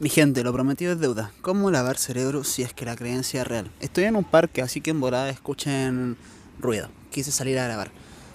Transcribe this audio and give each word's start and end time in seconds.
Mi 0.00 0.08
gente, 0.08 0.44
lo 0.44 0.52
prometido 0.52 0.92
es 0.92 1.00
deuda. 1.00 1.32
¿Cómo 1.42 1.72
lavar 1.72 1.98
cerebro 1.98 2.44
si 2.44 2.62
es 2.62 2.72
que 2.72 2.84
la 2.84 2.94
creencia 2.94 3.40
es 3.40 3.48
real? 3.48 3.68
Estoy 3.80 4.04
en 4.04 4.14
un 4.14 4.22
parque, 4.22 4.62
así 4.62 4.80
que 4.80 4.90
en 4.90 5.00
volada 5.00 5.28
escuchen 5.28 6.16
ruido. 6.60 6.88
Quise 7.10 7.32
salir 7.32 7.58
a 7.58 7.64
grabar. 7.64 7.90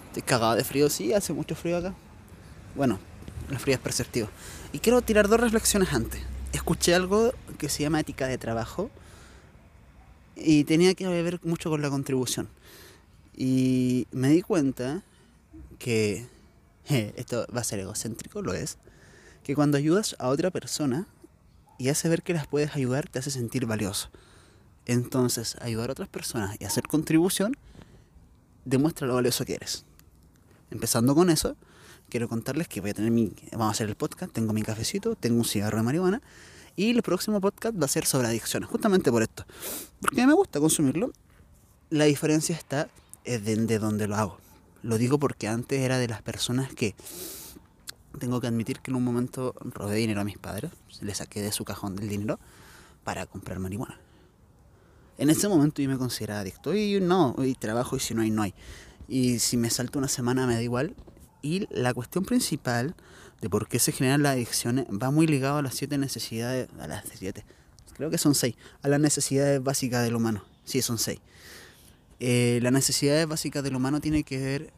Estoy 0.08 0.24
cagado 0.24 0.56
de 0.56 0.64
frío, 0.64 0.90
sí, 0.90 1.14
hace 1.14 1.32
mucho 1.32 1.54
frío 1.54 1.78
acá. 1.78 1.94
Bueno, 2.74 2.98
el 3.50 3.58
frío 3.58 3.76
es 3.76 3.80
perceptivo. 3.80 4.28
Y 4.74 4.80
quiero 4.80 5.00
tirar 5.00 5.26
dos 5.26 5.40
reflexiones 5.40 5.94
antes. 5.94 6.20
Escuché 6.52 6.94
algo 6.94 7.32
que 7.56 7.70
se 7.70 7.82
llama 7.82 7.98
ética 7.98 8.26
de 8.26 8.36
trabajo 8.36 8.90
y 10.36 10.64
tenía 10.64 10.92
que 10.92 11.06
ver 11.06 11.40
mucho 11.44 11.70
con 11.70 11.80
la 11.80 11.88
contribución. 11.88 12.46
Y 13.34 14.06
me 14.12 14.28
di 14.28 14.42
cuenta 14.42 15.02
que 15.78 16.26
esto 17.16 17.46
va 17.56 17.62
a 17.62 17.64
ser 17.64 17.78
egocéntrico, 17.78 18.42
lo 18.42 18.52
es, 18.52 18.76
que 19.42 19.54
cuando 19.54 19.78
ayudas 19.78 20.14
a 20.18 20.28
otra 20.28 20.50
persona 20.50 21.06
y 21.78 21.88
hace 21.88 22.08
ver 22.08 22.22
que 22.22 22.34
las 22.34 22.46
puedes 22.46 22.74
ayudar, 22.74 23.08
te 23.08 23.18
hace 23.18 23.30
sentir 23.30 23.66
valioso. 23.66 24.10
Entonces, 24.86 25.56
ayudar 25.60 25.90
a 25.90 25.92
otras 25.92 26.08
personas 26.08 26.56
y 26.60 26.64
hacer 26.64 26.84
contribución 26.84 27.56
demuestra 28.64 29.06
lo 29.06 29.14
valioso 29.14 29.44
que 29.44 29.54
eres. 29.54 29.84
Empezando 30.70 31.14
con 31.14 31.30
eso, 31.30 31.56
quiero 32.08 32.28
contarles 32.28 32.68
que 32.68 32.80
voy 32.80 32.90
a 32.90 32.94
tener 32.94 33.10
mi, 33.10 33.32
vamos 33.52 33.68
a 33.68 33.70
hacer 33.70 33.88
el 33.88 33.96
podcast, 33.96 34.32
tengo 34.32 34.52
mi 34.52 34.62
cafecito, 34.62 35.16
tengo 35.16 35.38
un 35.38 35.44
cigarro 35.44 35.78
de 35.78 35.84
marihuana 35.84 36.22
y 36.76 36.90
el 36.90 37.02
próximo 37.02 37.40
podcast 37.40 37.80
va 37.80 37.84
a 37.86 37.88
ser 37.88 38.04
sobre 38.04 38.28
adicciones, 38.28 38.68
justamente 38.68 39.10
por 39.10 39.22
esto. 39.22 39.44
Porque 40.00 40.26
me 40.26 40.32
gusta 40.32 40.60
consumirlo. 40.60 41.12
La 41.90 42.04
diferencia 42.04 42.56
está 42.56 42.88
en 43.24 43.66
de 43.66 43.78
donde 43.78 44.08
lo 44.08 44.16
hago. 44.16 44.38
Lo 44.82 44.98
digo 44.98 45.18
porque 45.18 45.48
antes 45.48 45.80
era 45.80 45.98
de 45.98 46.08
las 46.08 46.22
personas 46.22 46.74
que 46.74 46.94
tengo 48.18 48.40
que 48.40 48.46
admitir 48.46 48.80
que 48.80 48.90
en 48.90 48.96
un 48.96 49.04
momento 49.04 49.54
robé 49.60 49.96
dinero 49.96 50.20
a 50.20 50.24
mis 50.24 50.38
padres, 50.38 50.70
le 51.00 51.14
saqué 51.14 51.42
de 51.42 51.52
su 51.52 51.64
cajón 51.64 51.96
del 51.96 52.08
dinero 52.08 52.38
para 53.04 53.26
comprar 53.26 53.58
marihuana. 53.58 53.98
En 55.18 55.30
ese 55.30 55.48
momento 55.48 55.80
yo 55.80 55.88
me 55.88 55.98
consideraba 55.98 56.40
adicto 56.40 56.74
y 56.74 57.00
no, 57.00 57.36
y 57.38 57.54
trabajo 57.54 57.96
y 57.96 58.00
si 58.00 58.14
no 58.14 58.22
hay, 58.22 58.30
no 58.30 58.42
hay. 58.42 58.54
Y 59.06 59.38
si 59.38 59.56
me 59.56 59.70
salto 59.70 59.98
una 59.98 60.08
semana 60.08 60.46
me 60.46 60.54
da 60.54 60.62
igual. 60.62 60.94
Y 61.42 61.66
la 61.70 61.92
cuestión 61.92 62.24
principal 62.24 62.94
de 63.40 63.50
por 63.50 63.68
qué 63.68 63.78
se 63.78 63.92
generan 63.92 64.22
las 64.22 64.32
adicciones 64.32 64.86
va 64.86 65.10
muy 65.10 65.26
ligado 65.26 65.58
a 65.58 65.62
las 65.62 65.74
siete 65.74 65.98
necesidades, 65.98 66.68
a 66.80 66.86
las 66.86 67.04
siete, 67.14 67.44
creo 67.94 68.10
que 68.10 68.18
son 68.18 68.34
seis, 68.34 68.56
a 68.82 68.88
las 68.88 68.98
necesidades 68.98 69.62
básicas 69.62 70.02
del 70.02 70.16
humano. 70.16 70.42
Sí, 70.64 70.82
son 70.82 70.98
seis. 70.98 71.20
Eh, 72.20 72.58
las 72.62 72.72
necesidades 72.72 73.26
básicas 73.26 73.62
del 73.62 73.76
humano 73.76 74.00
tiene 74.00 74.22
que 74.22 74.38
ver 74.38 74.72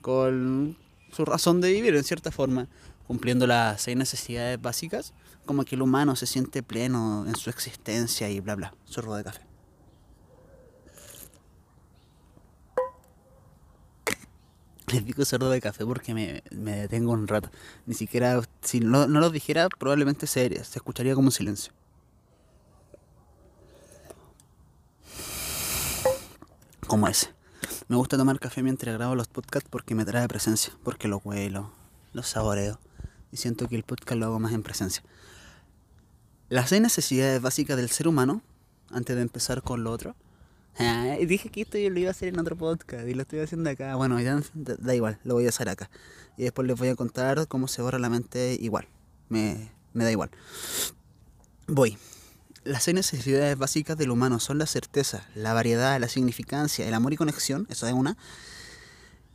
con 0.00 0.76
su 1.12 1.24
razón 1.24 1.60
de 1.60 1.72
vivir, 1.72 1.94
en 1.94 2.04
cierta 2.04 2.30
forma, 2.30 2.68
cumpliendo 3.06 3.46
las 3.46 3.82
seis 3.82 3.96
necesidades 3.96 4.60
básicas, 4.60 5.14
como 5.46 5.64
que 5.64 5.76
el 5.76 5.82
humano 5.82 6.14
se 6.14 6.26
siente 6.26 6.62
pleno 6.62 7.24
en 7.26 7.34
su 7.36 7.50
existencia 7.50 8.28
y 8.28 8.40
bla 8.40 8.54
bla, 8.54 8.74
sorbo 8.84 9.16
de 9.16 9.24
café. 9.24 9.40
Les 14.92 15.04
digo 15.04 15.24
sordo 15.24 15.50
de 15.50 15.60
café 15.60 15.84
porque 15.84 16.14
me, 16.14 16.42
me, 16.50 16.76
detengo 16.76 17.12
un 17.12 17.28
rato. 17.28 17.50
Ni 17.86 17.94
siquiera, 17.94 18.40
si 18.62 18.80
no, 18.80 19.06
no 19.06 19.20
lo 19.20 19.30
dijera, 19.30 19.68
probablemente 19.68 20.26
se, 20.26 20.48
se 20.64 20.78
escucharía 20.78 21.14
como 21.14 21.30
silencio. 21.30 21.72
Como 26.86 27.06
ese. 27.06 27.37
Me 27.88 27.96
gusta 27.96 28.16
tomar 28.16 28.38
café 28.38 28.62
mientras 28.62 28.94
grabo 28.94 29.14
los 29.14 29.28
podcasts 29.28 29.68
porque 29.70 29.94
me 29.94 30.04
trae 30.04 30.28
presencia, 30.28 30.72
porque 30.84 31.08
lo 31.08 31.18
huelo, 31.24 31.72
lo 32.12 32.22
saboreo 32.22 32.78
y 33.32 33.36
siento 33.36 33.68
que 33.68 33.76
el 33.76 33.82
podcast 33.82 34.18
lo 34.18 34.26
hago 34.26 34.38
más 34.38 34.52
en 34.52 34.62
presencia. 34.62 35.02
Las 36.48 36.70
seis 36.70 36.82
necesidades 36.82 37.40
básicas 37.40 37.76
del 37.76 37.90
ser 37.90 38.08
humano, 38.08 38.42
antes 38.90 39.16
de 39.16 39.22
empezar 39.22 39.62
con 39.62 39.84
lo 39.84 39.90
otro, 39.90 40.14
Ah, 40.80 41.16
dije 41.26 41.48
que 41.48 41.62
esto 41.62 41.76
yo 41.76 41.90
lo 41.90 41.98
iba 41.98 42.08
a 42.08 42.12
hacer 42.12 42.28
en 42.28 42.38
otro 42.38 42.54
podcast 42.54 43.08
y 43.08 43.14
lo 43.14 43.22
estoy 43.22 43.40
haciendo 43.40 43.68
acá. 43.68 43.96
Bueno, 43.96 44.20
ya 44.20 44.40
da, 44.54 44.94
igual, 44.94 45.18
lo 45.24 45.34
voy 45.34 45.46
a 45.46 45.48
hacer 45.48 45.68
acá. 45.68 45.90
Y 46.36 46.44
después 46.44 46.68
les 46.68 46.78
voy 46.78 46.88
a 46.88 46.94
contar 46.94 47.48
cómo 47.48 47.66
se 47.66 47.82
borra 47.82 47.98
la 47.98 48.08
mente 48.08 48.56
igual. 48.60 48.86
Me, 49.28 49.72
me 49.92 50.04
da 50.04 50.12
igual. 50.12 50.30
Voy. 51.66 51.98
Las 52.68 52.82
seis 52.82 52.94
necesidades 52.94 53.56
básicas 53.56 53.96
del 53.96 54.10
humano 54.10 54.40
son 54.40 54.58
la 54.58 54.66
certeza, 54.66 55.26
la 55.34 55.54
variedad, 55.54 55.98
la 55.98 56.06
significancia, 56.06 56.86
el 56.86 56.92
amor 56.92 57.14
y 57.14 57.16
conexión, 57.16 57.66
eso 57.70 57.86
es 57.86 57.94
una. 57.94 58.18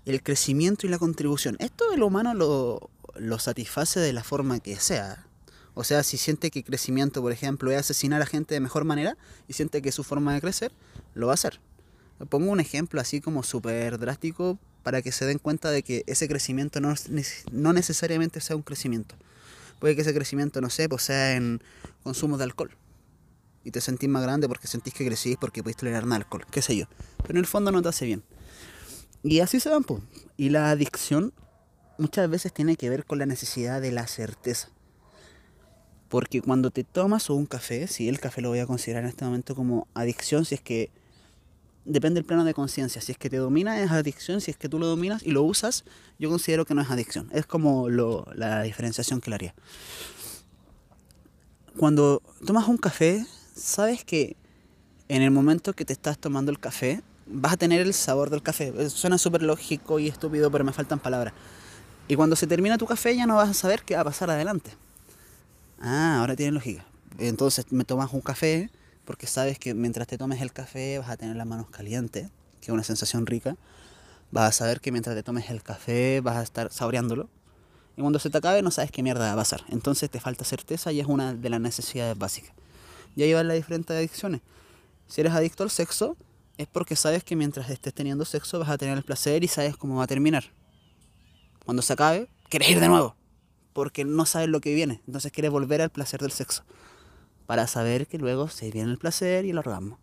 El 0.06 0.22
crecimiento 0.22 0.86
y 0.86 0.92
la 0.92 1.00
contribución. 1.00 1.56
Esto 1.58 1.92
el 1.94 2.04
humano 2.04 2.36
lo, 2.36 2.92
lo 3.16 3.40
satisface 3.40 4.00
de 4.00 4.14
la 4.14 4.24
forma 4.24 4.60
que 4.60 4.76
sea. 4.76 5.26
O 5.74 5.84
sea, 5.84 6.04
si 6.04 6.18
siente 6.18 6.52
que 6.52 6.64
crecimiento, 6.64 7.24
por 7.24 7.32
ejemplo, 7.32 7.72
es 7.72 7.80
asesinar 7.80 8.22
a 8.22 8.28
gente 8.28 8.54
de 8.54 8.60
mejor 8.60 8.86
manera 8.86 9.18
y 9.48 9.54
siente 9.54 9.82
que 9.82 9.90
es 9.90 9.96
su 9.96 10.04
forma 10.04 10.36
de 10.36 10.40
crecer, 10.40 10.72
lo 11.16 11.26
va 11.26 11.34
a 11.34 11.34
hacer. 11.34 11.60
Pongo 12.30 12.52
un 12.52 12.60
ejemplo 12.60 13.02
así 13.02 13.20
como 13.20 13.42
súper 13.42 13.98
drástico 13.98 14.60
para 14.84 15.02
que 15.02 15.12
se 15.12 15.26
den 15.26 15.40
cuenta 15.40 15.72
de 15.72 15.82
que 15.82 16.04
ese 16.06 16.28
crecimiento 16.28 16.82
no, 16.82 16.94
no 17.52 17.74
necesariamente 17.74 18.42
sea 18.42 18.56
un 18.56 18.62
crecimiento. 18.62 19.16
Puede 19.80 19.96
que 19.96 20.04
ese 20.04 20.14
crecimiento, 20.14 20.62
no 20.62 20.70
sé, 20.70 20.88
pues 20.88 21.02
sea 21.02 21.36
en 21.36 21.64
consumo 22.04 22.38
de 22.38 22.44
alcohol. 22.44 22.78
Y 23.64 23.72
te 23.72 23.82
sentís 23.82 24.10
más 24.10 24.24
grande 24.24 24.48
porque 24.48 24.68
sentís 24.68 24.94
que 24.94 25.06
crecís 25.06 25.38
porque 25.38 25.64
podés 25.64 25.78
tolerar 25.78 26.04
alcohol, 26.12 26.46
qué 26.52 26.62
sé 26.62 26.76
yo. 26.76 26.86
Pero 27.18 27.32
en 27.32 27.38
el 27.38 27.46
fondo 27.46 27.72
no 27.72 27.82
te 27.82 27.90
hace 27.90 28.06
bien. 28.06 28.24
Y 29.24 29.40
así 29.40 29.60
se 29.60 29.70
van, 29.70 29.84
pues. 29.84 30.04
Y 30.36 30.50
la 30.50 30.70
adicción 30.70 31.34
muchas 31.98 32.30
veces 32.30 32.54
tiene 32.54 32.76
que 32.76 32.90
ver 32.90 33.06
con 33.06 33.20
la 33.20 33.26
necesidad 33.26 33.82
de 33.82 33.92
la 33.92 34.08
certeza. 34.08 34.70
Porque 36.10 36.42
cuando 36.42 36.70
te 36.70 36.84
tomas 36.84 37.30
un 37.30 37.46
café, 37.46 37.88
si 37.88 38.10
el 38.10 38.20
café 38.20 38.42
lo 38.42 38.50
voy 38.50 38.60
a 38.60 38.68
considerar 38.68 39.04
en 39.04 39.10
este 39.10 39.26
momento 39.26 39.56
como 39.56 39.88
adicción, 39.94 40.46
si 40.46 40.56
es 40.56 40.62
que 40.62 40.92
depende 41.86 42.20
del 42.20 42.26
plano 42.26 42.44
de 42.44 42.54
conciencia, 42.54 43.02
si 43.02 43.12
es 43.12 43.18
que 43.18 43.30
te 43.30 43.38
domina 43.38 43.82
es 43.82 43.92
adicción, 43.92 44.42
si 44.42 44.52
es 44.52 44.58
que 44.58 44.70
tú 44.70 44.80
lo 44.80 44.88
dominas 44.88 45.24
y 45.24 45.32
lo 45.32 45.44
usas, 45.44 45.86
yo 46.20 46.30
considero 46.30 46.66
que 46.66 46.76
no 46.76 46.82
es 46.82 46.90
adicción. 46.90 47.30
Es 47.34 47.46
como 47.46 47.90
lo, 47.90 48.28
la 48.36 48.62
diferenciación 48.64 49.22
que 49.22 49.30
le 49.30 49.36
haría. 49.36 49.56
Cuando 51.78 52.22
tomas 52.46 52.68
un 52.68 52.78
café, 52.78 53.26
sabes 53.56 54.04
que 54.04 54.36
en 55.10 55.22
el 55.22 55.32
momento 55.32 55.74
que 55.74 55.86
te 55.86 55.94
estás 55.94 56.18
tomando 56.18 56.52
el 56.52 56.60
café, 56.60 57.02
vas 57.26 57.54
a 57.54 57.58
tener 57.58 57.82
el 57.82 57.94
sabor 57.94 58.30
del 58.30 58.42
café. 58.42 58.90
Suena 58.90 59.18
súper 59.18 59.44
lógico 59.44 60.00
y 60.00 60.08
estúpido, 60.08 60.52
pero 60.52 60.64
me 60.64 60.74
faltan 60.74 61.00
palabras. 61.00 61.34
Y 62.08 62.16
cuando 62.16 62.36
se 62.36 62.48
termina 62.48 62.78
tu 62.78 62.86
café 62.86 63.16
ya 63.16 63.26
no 63.26 63.36
vas 63.36 63.50
a 63.50 63.54
saber 63.54 63.84
qué 63.84 63.96
va 63.96 64.02
a 64.02 64.06
pasar 64.06 64.30
adelante. 64.30 64.72
Ah, 65.80 66.20
ahora 66.20 66.36
tiene 66.36 66.52
lógica. 66.52 66.86
Entonces 67.18 67.66
me 67.72 67.86
tomas 67.86 68.12
un 68.14 68.22
café 68.22 68.70
porque 69.06 69.28
sabes 69.28 69.60
que 69.60 69.74
mientras 69.74 70.08
te 70.08 70.18
tomes 70.18 70.42
el 70.42 70.52
café 70.52 71.00
vas 71.00 71.10
a 71.10 71.18
tener 71.18 71.36
las 71.36 71.48
manos 71.48 71.70
calientes, 71.70 72.30
que 72.62 72.68
es 72.68 72.70
una 72.70 72.84
sensación 72.84 73.26
rica. 73.26 73.56
Vas 74.32 74.50
a 74.50 74.52
saber 74.52 74.82
que 74.82 74.92
mientras 74.92 75.16
te 75.16 75.24
tomes 75.24 75.50
el 75.50 75.62
café 75.62 76.22
vas 76.22 76.38
a 76.38 76.44
estar 76.44 76.72
saboreándolo. 76.72 77.30
Y 77.96 78.02
cuando 78.02 78.20
se 78.20 78.30
te 78.30 78.38
acabe 78.38 78.62
no 78.62 78.72
sabes 78.72 78.92
qué 78.92 79.04
mierda 79.04 79.28
va 79.28 79.34
a 79.34 79.36
pasar. 79.36 79.64
Entonces 79.70 80.10
te 80.10 80.20
falta 80.20 80.44
certeza 80.44 80.92
y 80.92 81.00
es 81.00 81.06
una 81.06 81.34
de 81.34 81.50
las 81.50 81.62
necesidades 81.62 82.18
básicas. 82.18 82.54
Y 83.16 83.24
ahí 83.24 83.34
van 83.34 83.48
las 83.48 83.58
diferentes 83.58 83.96
adicciones. 83.96 84.42
Si 85.08 85.22
eres 85.22 85.34
adicto 85.34 85.64
al 85.64 85.70
sexo, 85.70 86.18
es 86.58 86.68
porque 86.68 86.96
sabes 86.96 87.24
que 87.24 87.36
mientras 87.36 87.70
estés 87.70 87.94
teniendo 87.94 88.26
sexo 88.26 88.60
vas 88.60 88.70
a 88.70 88.78
tener 88.78 88.98
el 88.98 89.04
placer 89.04 89.44
y 89.44 89.48
sabes 89.48 89.78
cómo 89.78 89.98
va 89.98 90.04
a 90.04 90.08
terminar. 90.08 90.46
Cuando 91.66 91.82
se 91.82 91.94
acabe, 91.94 92.30
quieres 92.50 92.70
ir 92.70 92.80
de 92.80 92.88
nuevo 92.88 93.16
porque 93.74 94.06
no 94.06 94.26
sabes 94.26 94.48
lo 94.48 94.62
que 94.62 94.74
viene. 94.74 95.02
Entonces 95.08 95.32
quieres 95.32 95.52
volver 95.52 95.82
al 95.82 95.90
placer 95.90 96.22
del 96.22 96.32
sexo. 96.32 96.64
Para 97.46 97.68
saber 97.68 98.08
que 98.08 98.18
luego 98.18 98.48
se 98.48 98.72
viene 98.72 98.92
el 98.92 98.98
placer 98.98 99.46
y 99.46 99.50
el 99.50 99.58
orgasmo. 99.58 100.00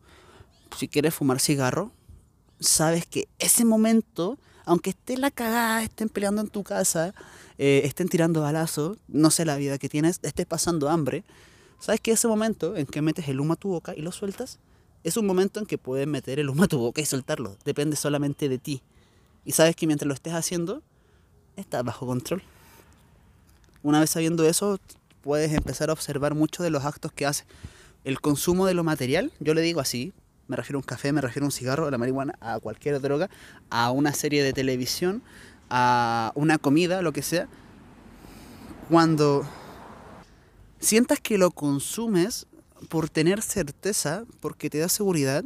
Si 0.77 0.89
quieres 0.89 1.15
fumar 1.15 1.41
cigarro, 1.41 1.93
sabes 2.59 3.07
que 3.07 3.29
ese 3.39 3.65
momento, 3.65 4.39
aunque 4.67 4.91
esté 4.91 5.17
la 5.17 5.31
cagada, 5.31 5.83
estén 5.83 6.09
peleando 6.09 6.43
en 6.43 6.49
tu 6.49 6.63
casa, 6.63 7.15
eh, 7.59 7.83
estén 7.85 8.09
tirando 8.09 8.43
balazos, 8.43 8.99
no 9.09 9.31
sé 9.31 9.45
la 9.45 9.57
vida 9.57 9.79
que 9.79 9.89
tienes, 9.89 10.21
estés 10.23 10.47
pasando 10.47 10.91
hambre, 10.91 11.25
sabes 11.81 12.01
que 12.01 12.13
ese 12.13 12.29
momento 12.29 12.77
en 12.77 12.87
que 12.87 13.03
metes 13.03 13.29
el 13.29 13.41
humo 13.41 13.55
a 13.55 13.57
tu 13.57 13.71
boca 13.71 13.95
y 13.97 14.03
lo 14.03 14.13
sueltas, 14.13 14.61
es 15.03 15.17
un 15.17 15.27
momento 15.27 15.59
en 15.61 15.67
que 15.67 15.79
puedes 15.79 16.07
meter 16.07 16.39
el 16.39 16.51
humo 16.51 16.65
a 16.65 16.69
tu 16.69 16.79
boca 16.79 17.01
y 17.01 17.07
soltarlo. 17.07 17.57
Depende 17.65 17.97
solamente 17.97 18.49
de 18.49 18.59
ti. 18.59 18.83
Y 19.45 19.53
sabes 19.53 19.75
que 19.75 19.87
mientras 19.87 20.07
lo 20.07 20.15
estés 20.15 20.35
haciendo, 20.35 20.83
estás 21.57 21.83
bajo 21.83 22.07
control. 22.07 22.43
Una 23.83 23.99
vez 23.99 24.11
sabiendo 24.11 24.45
eso, 24.45 24.79
puedes 25.23 25.53
empezar 25.53 25.89
a 25.91 25.95
observar 25.95 26.35
muchos 26.35 26.63
de 26.65 26.71
los 26.71 26.85
actos 26.85 27.13
que 27.13 27.25
hace. 27.25 27.45
El 28.05 28.21
consumo 28.21 28.67
de 28.67 28.75
lo 28.75 28.85
material, 28.85 29.33
yo 29.41 29.55
le 29.55 29.63
digo 29.63 29.81
así, 29.81 30.13
me 30.49 30.57
refiero 30.57 30.79
a 30.79 30.81
un 30.81 30.85
café, 30.85 31.13
me 31.13 31.21
refiero 31.21 31.45
a 31.45 31.49
un 31.49 31.53
cigarro, 31.53 31.87
a 31.87 31.91
la 31.91 31.99
marihuana, 31.99 32.35
a 32.41 32.59
cualquier 32.61 33.01
droga, 33.01 33.31
a 33.71 33.91
una 33.91 34.13
serie 34.13 34.43
de 34.43 34.53
televisión, 34.53 35.23
a 35.71 36.33
una 36.35 36.59
comida, 36.59 37.01
lo 37.01 37.13
que 37.13 37.23
sea. 37.23 37.49
Cuando 38.91 39.47
sientas 40.81 41.21
que 41.21 41.39
lo 41.39 41.51
consumes 41.53 42.47
por 42.89 43.09
tener 43.09 43.43
certeza, 43.43 44.25
porque 44.41 44.71
te 44.71 44.79
da 44.79 44.89
seguridad, 44.89 45.45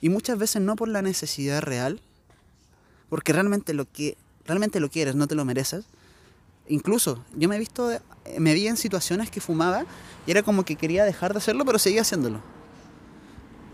y 0.00 0.08
muchas 0.08 0.36
veces 0.36 0.60
no 0.60 0.76
por 0.76 0.88
la 0.88 1.00
necesidad 1.00 1.62
real, 1.62 2.00
porque 3.08 3.32
realmente 3.32 3.72
lo 3.72 3.90
que 3.90 4.16
realmente 4.44 4.80
lo 4.80 4.90
quieres, 4.90 5.14
no 5.14 5.26
te 5.28 5.34
lo 5.34 5.44
mereces, 5.44 5.86
Incluso 6.68 7.24
yo 7.36 7.48
me 7.48 7.56
he 7.56 7.58
visto, 7.58 7.90
me 8.38 8.54
vi 8.54 8.68
en 8.68 8.76
situaciones 8.76 9.30
que 9.30 9.40
fumaba 9.40 9.84
y 10.26 10.30
era 10.30 10.42
como 10.42 10.64
que 10.64 10.76
quería 10.76 11.04
dejar 11.04 11.32
de 11.32 11.38
hacerlo, 11.38 11.64
pero 11.64 11.78
seguía 11.78 12.02
haciéndolo. 12.02 12.40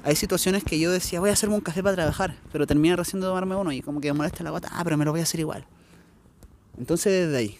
Hay 0.04 0.16
situaciones 0.16 0.64
que 0.64 0.78
yo 0.78 0.90
decía, 0.90 1.20
voy 1.20 1.30
a 1.30 1.34
hacerme 1.34 1.54
un 1.54 1.60
café 1.60 1.82
para 1.82 1.96
trabajar, 1.96 2.36
pero 2.50 2.66
termina 2.66 2.96
recién 2.96 3.20
de 3.20 3.26
tomarme 3.26 3.56
uno 3.56 3.72
y 3.72 3.82
como 3.82 4.00
que 4.00 4.10
me 4.12 4.16
molesta 4.16 4.42
la 4.42 4.50
gota, 4.50 4.68
ah, 4.72 4.82
pero 4.84 4.96
me 4.96 5.04
lo 5.04 5.10
voy 5.10 5.20
a 5.20 5.24
hacer 5.24 5.40
igual. 5.40 5.66
Entonces 6.78 7.26
desde 7.26 7.36
ahí, 7.36 7.58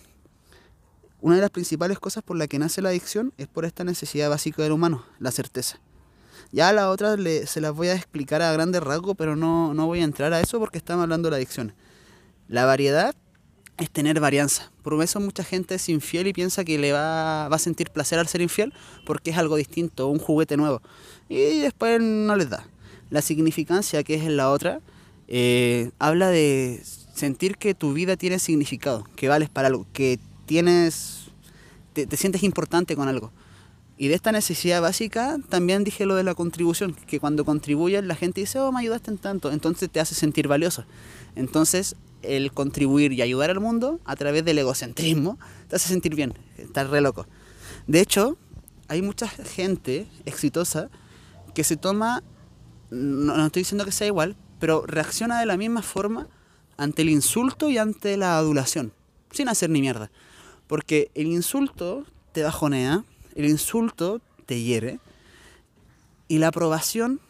una 1.20 1.36
de 1.36 1.40
las 1.40 1.50
principales 1.50 1.98
cosas 1.98 2.22
por 2.22 2.36
la 2.36 2.46
que 2.46 2.58
nace 2.58 2.82
la 2.82 2.90
adicción 2.90 3.32
es 3.38 3.48
por 3.48 3.64
esta 3.64 3.84
necesidad 3.84 4.30
básica 4.30 4.62
del 4.62 4.72
humano, 4.72 5.04
la 5.18 5.30
certeza. 5.30 5.80
Ya 6.52 6.68
a 6.68 6.72
la 6.72 6.90
otra 6.90 7.16
se 7.46 7.60
las 7.60 7.74
voy 7.74 7.88
a 7.88 7.94
explicar 7.94 8.40
a 8.40 8.52
grandes 8.52 8.82
rasgos, 8.82 9.14
pero 9.18 9.36
no, 9.36 9.74
no 9.74 9.86
voy 9.86 10.00
a 10.00 10.04
entrar 10.04 10.32
a 10.32 10.40
eso 10.40 10.58
porque 10.58 10.78
estamos 10.78 11.02
hablando 11.02 11.26
de 11.26 11.30
la 11.32 11.36
adicción. 11.36 11.74
La 12.48 12.64
variedad 12.64 13.14
es 13.78 13.90
tener 13.90 14.20
varianza. 14.20 14.70
Por 14.82 15.02
eso 15.02 15.20
mucha 15.20 15.44
gente 15.44 15.76
es 15.76 15.88
infiel 15.88 16.26
y 16.26 16.32
piensa 16.32 16.64
que 16.64 16.78
le 16.78 16.92
va, 16.92 17.46
a 17.46 17.58
sentir 17.58 17.90
placer 17.90 18.18
al 18.18 18.28
ser 18.28 18.40
infiel 18.40 18.72
porque 19.06 19.30
es 19.30 19.38
algo 19.38 19.56
distinto, 19.56 20.08
un 20.08 20.18
juguete 20.18 20.56
nuevo. 20.56 20.82
Y 21.28 21.60
después 21.60 22.00
no 22.00 22.36
les 22.36 22.50
da. 22.50 22.66
La 23.10 23.22
significancia, 23.22 24.02
que 24.02 24.14
es 24.14 24.22
en 24.22 24.36
la 24.36 24.50
otra, 24.50 24.80
eh, 25.28 25.90
habla 25.98 26.30
de 26.30 26.82
sentir 27.14 27.56
que 27.56 27.74
tu 27.74 27.92
vida 27.92 28.16
tiene 28.16 28.38
significado, 28.38 29.06
que 29.16 29.28
vales 29.28 29.48
para 29.48 29.68
algo, 29.68 29.86
que 29.92 30.18
tienes, 30.48 31.28
te, 31.92 32.06
te 32.06 32.16
sientes 32.16 32.42
importante 32.42 32.96
con 32.96 33.06
algo. 33.06 33.30
Y 33.96 34.08
de 34.08 34.14
esta 34.14 34.32
necesidad 34.32 34.80
básica 34.80 35.38
también 35.48 35.84
dije 35.84 36.06
lo 36.06 36.14
de 36.14 36.22
la 36.22 36.34
contribución, 36.34 36.94
que 36.94 37.20
cuando 37.20 37.44
contribuyes 37.44 38.04
la 38.04 38.14
gente 38.14 38.40
dice, 38.40 38.58
oh, 38.60 38.72
me 38.72 38.80
ayudaste 38.80 39.10
en 39.10 39.18
tanto, 39.18 39.50
entonces 39.52 39.90
te 39.90 40.00
hace 40.00 40.14
sentir 40.14 40.46
valioso. 40.46 40.84
Entonces 41.34 41.96
el 42.22 42.52
contribuir 42.52 43.12
y 43.12 43.22
ayudar 43.22 43.50
al 43.50 43.60
mundo 43.60 44.00
a 44.04 44.16
través 44.16 44.44
del 44.44 44.58
egocentrismo 44.58 45.38
te 45.68 45.76
hace 45.76 45.88
sentir 45.88 46.14
bien, 46.14 46.34
estás 46.56 46.88
re 46.88 47.00
loco. 47.00 47.26
De 47.86 48.00
hecho, 48.00 48.38
hay 48.88 49.02
mucha 49.02 49.28
gente 49.28 50.06
exitosa 50.24 50.90
que 51.54 51.64
se 51.64 51.76
toma, 51.76 52.22
no, 52.90 53.46
estoy 53.46 53.62
diciendo 53.62 53.84
que 53.84 53.92
sea 53.92 54.06
igual, 54.06 54.36
pero 54.60 54.86
reacciona 54.86 55.40
de 55.40 55.46
la 55.46 55.56
misma 55.56 55.82
forma 55.82 56.28
ante 56.76 57.02
el 57.02 57.10
insulto 57.10 57.68
y 57.68 57.78
ante 57.78 58.16
la 58.16 58.38
adulación, 58.38 58.92
sin 59.32 59.48
hacer 59.48 59.70
ni 59.70 59.80
mierda. 59.80 60.10
Porque 60.68 61.10
el 61.14 61.26
insulto 61.26 62.04
te 62.32 62.44
bajonea, 62.44 63.04
el 63.34 63.46
insulto 63.46 64.20
te 64.46 64.62
hiere, 64.62 65.00
y 66.28 66.38
la 66.38 66.48
aprobación 66.48 67.20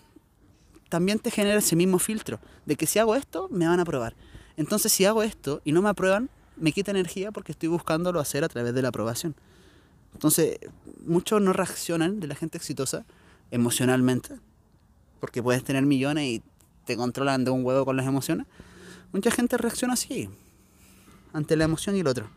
también 0.88 1.19
te 1.19 1.31
genera 1.31 1.58
ese 1.58 1.76
mismo 1.76 1.99
filtro, 1.99 2.40
de 2.67 2.76
que 2.76 2.87
si 2.87 2.99
hago 2.99 3.14
esto, 3.14 3.49
me 3.50 3.67
van 3.67 3.79
a 3.79 3.82
aprobar. 3.82 4.14
Entonces, 4.56 4.93
si 4.93 5.05
hago 5.05 5.23
esto 5.23 5.62
y 5.64 5.73
no 5.73 5.82
me 5.82 5.88
aprueban, 5.88 6.29
me 6.56 6.73
quita 6.73 6.90
energía 6.90 7.31
porque 7.31 7.52
estoy 7.52 7.69
buscándolo 7.69 8.20
hacer 8.20 8.43
a 8.43 8.49
través 8.49 8.75
de 8.75 8.82
la 8.82 8.88
aprobación. 8.88 9.37
Entonces, 10.14 10.58
muchos 11.06 11.40
no 11.40 11.52
reaccionan 11.52 12.19
de 12.19 12.26
la 12.26 12.35
gente 12.35 12.58
exitosa 12.58 13.05
emocionalmente, 13.50 14.40
porque 15.20 15.43
puedes 15.43 15.62
tener 15.62 15.87
millones 15.87 16.25
y 16.25 16.43
te 16.85 16.96
controlan 16.96 17.44
de 17.44 17.50
un 17.50 17.64
huevo 17.64 17.85
con 17.85 17.96
las 17.96 18.06
emociones. 18.06 18.46
Mucha 19.12 19.31
gente 19.31 19.56
reacciona 19.56 19.94
así, 19.94 20.29
ante 21.32 21.56
la 21.56 21.64
emoción 21.64 21.94
y 21.96 22.00
el 22.00 22.08
otro. 22.08 22.29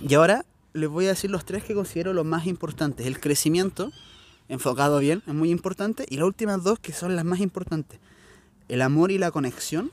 Y 0.00 0.14
ahora 0.14 0.44
les 0.72 0.88
voy 0.88 1.06
a 1.06 1.10
decir 1.10 1.30
los 1.30 1.44
tres 1.44 1.64
que 1.64 1.74
considero 1.74 2.12
los 2.12 2.24
más 2.24 2.46
importantes. 2.46 3.06
El 3.06 3.20
crecimiento, 3.20 3.90
enfocado 4.48 5.00
bien, 5.00 5.22
es 5.26 5.34
muy 5.34 5.50
importante. 5.50 6.06
Y 6.08 6.16
las 6.16 6.26
últimas 6.26 6.62
dos 6.62 6.78
que 6.78 6.92
son 6.92 7.16
las 7.16 7.24
más 7.24 7.40
importantes. 7.40 7.98
El 8.68 8.82
amor 8.82 9.10
y 9.10 9.18
la 9.18 9.30
conexión 9.30 9.90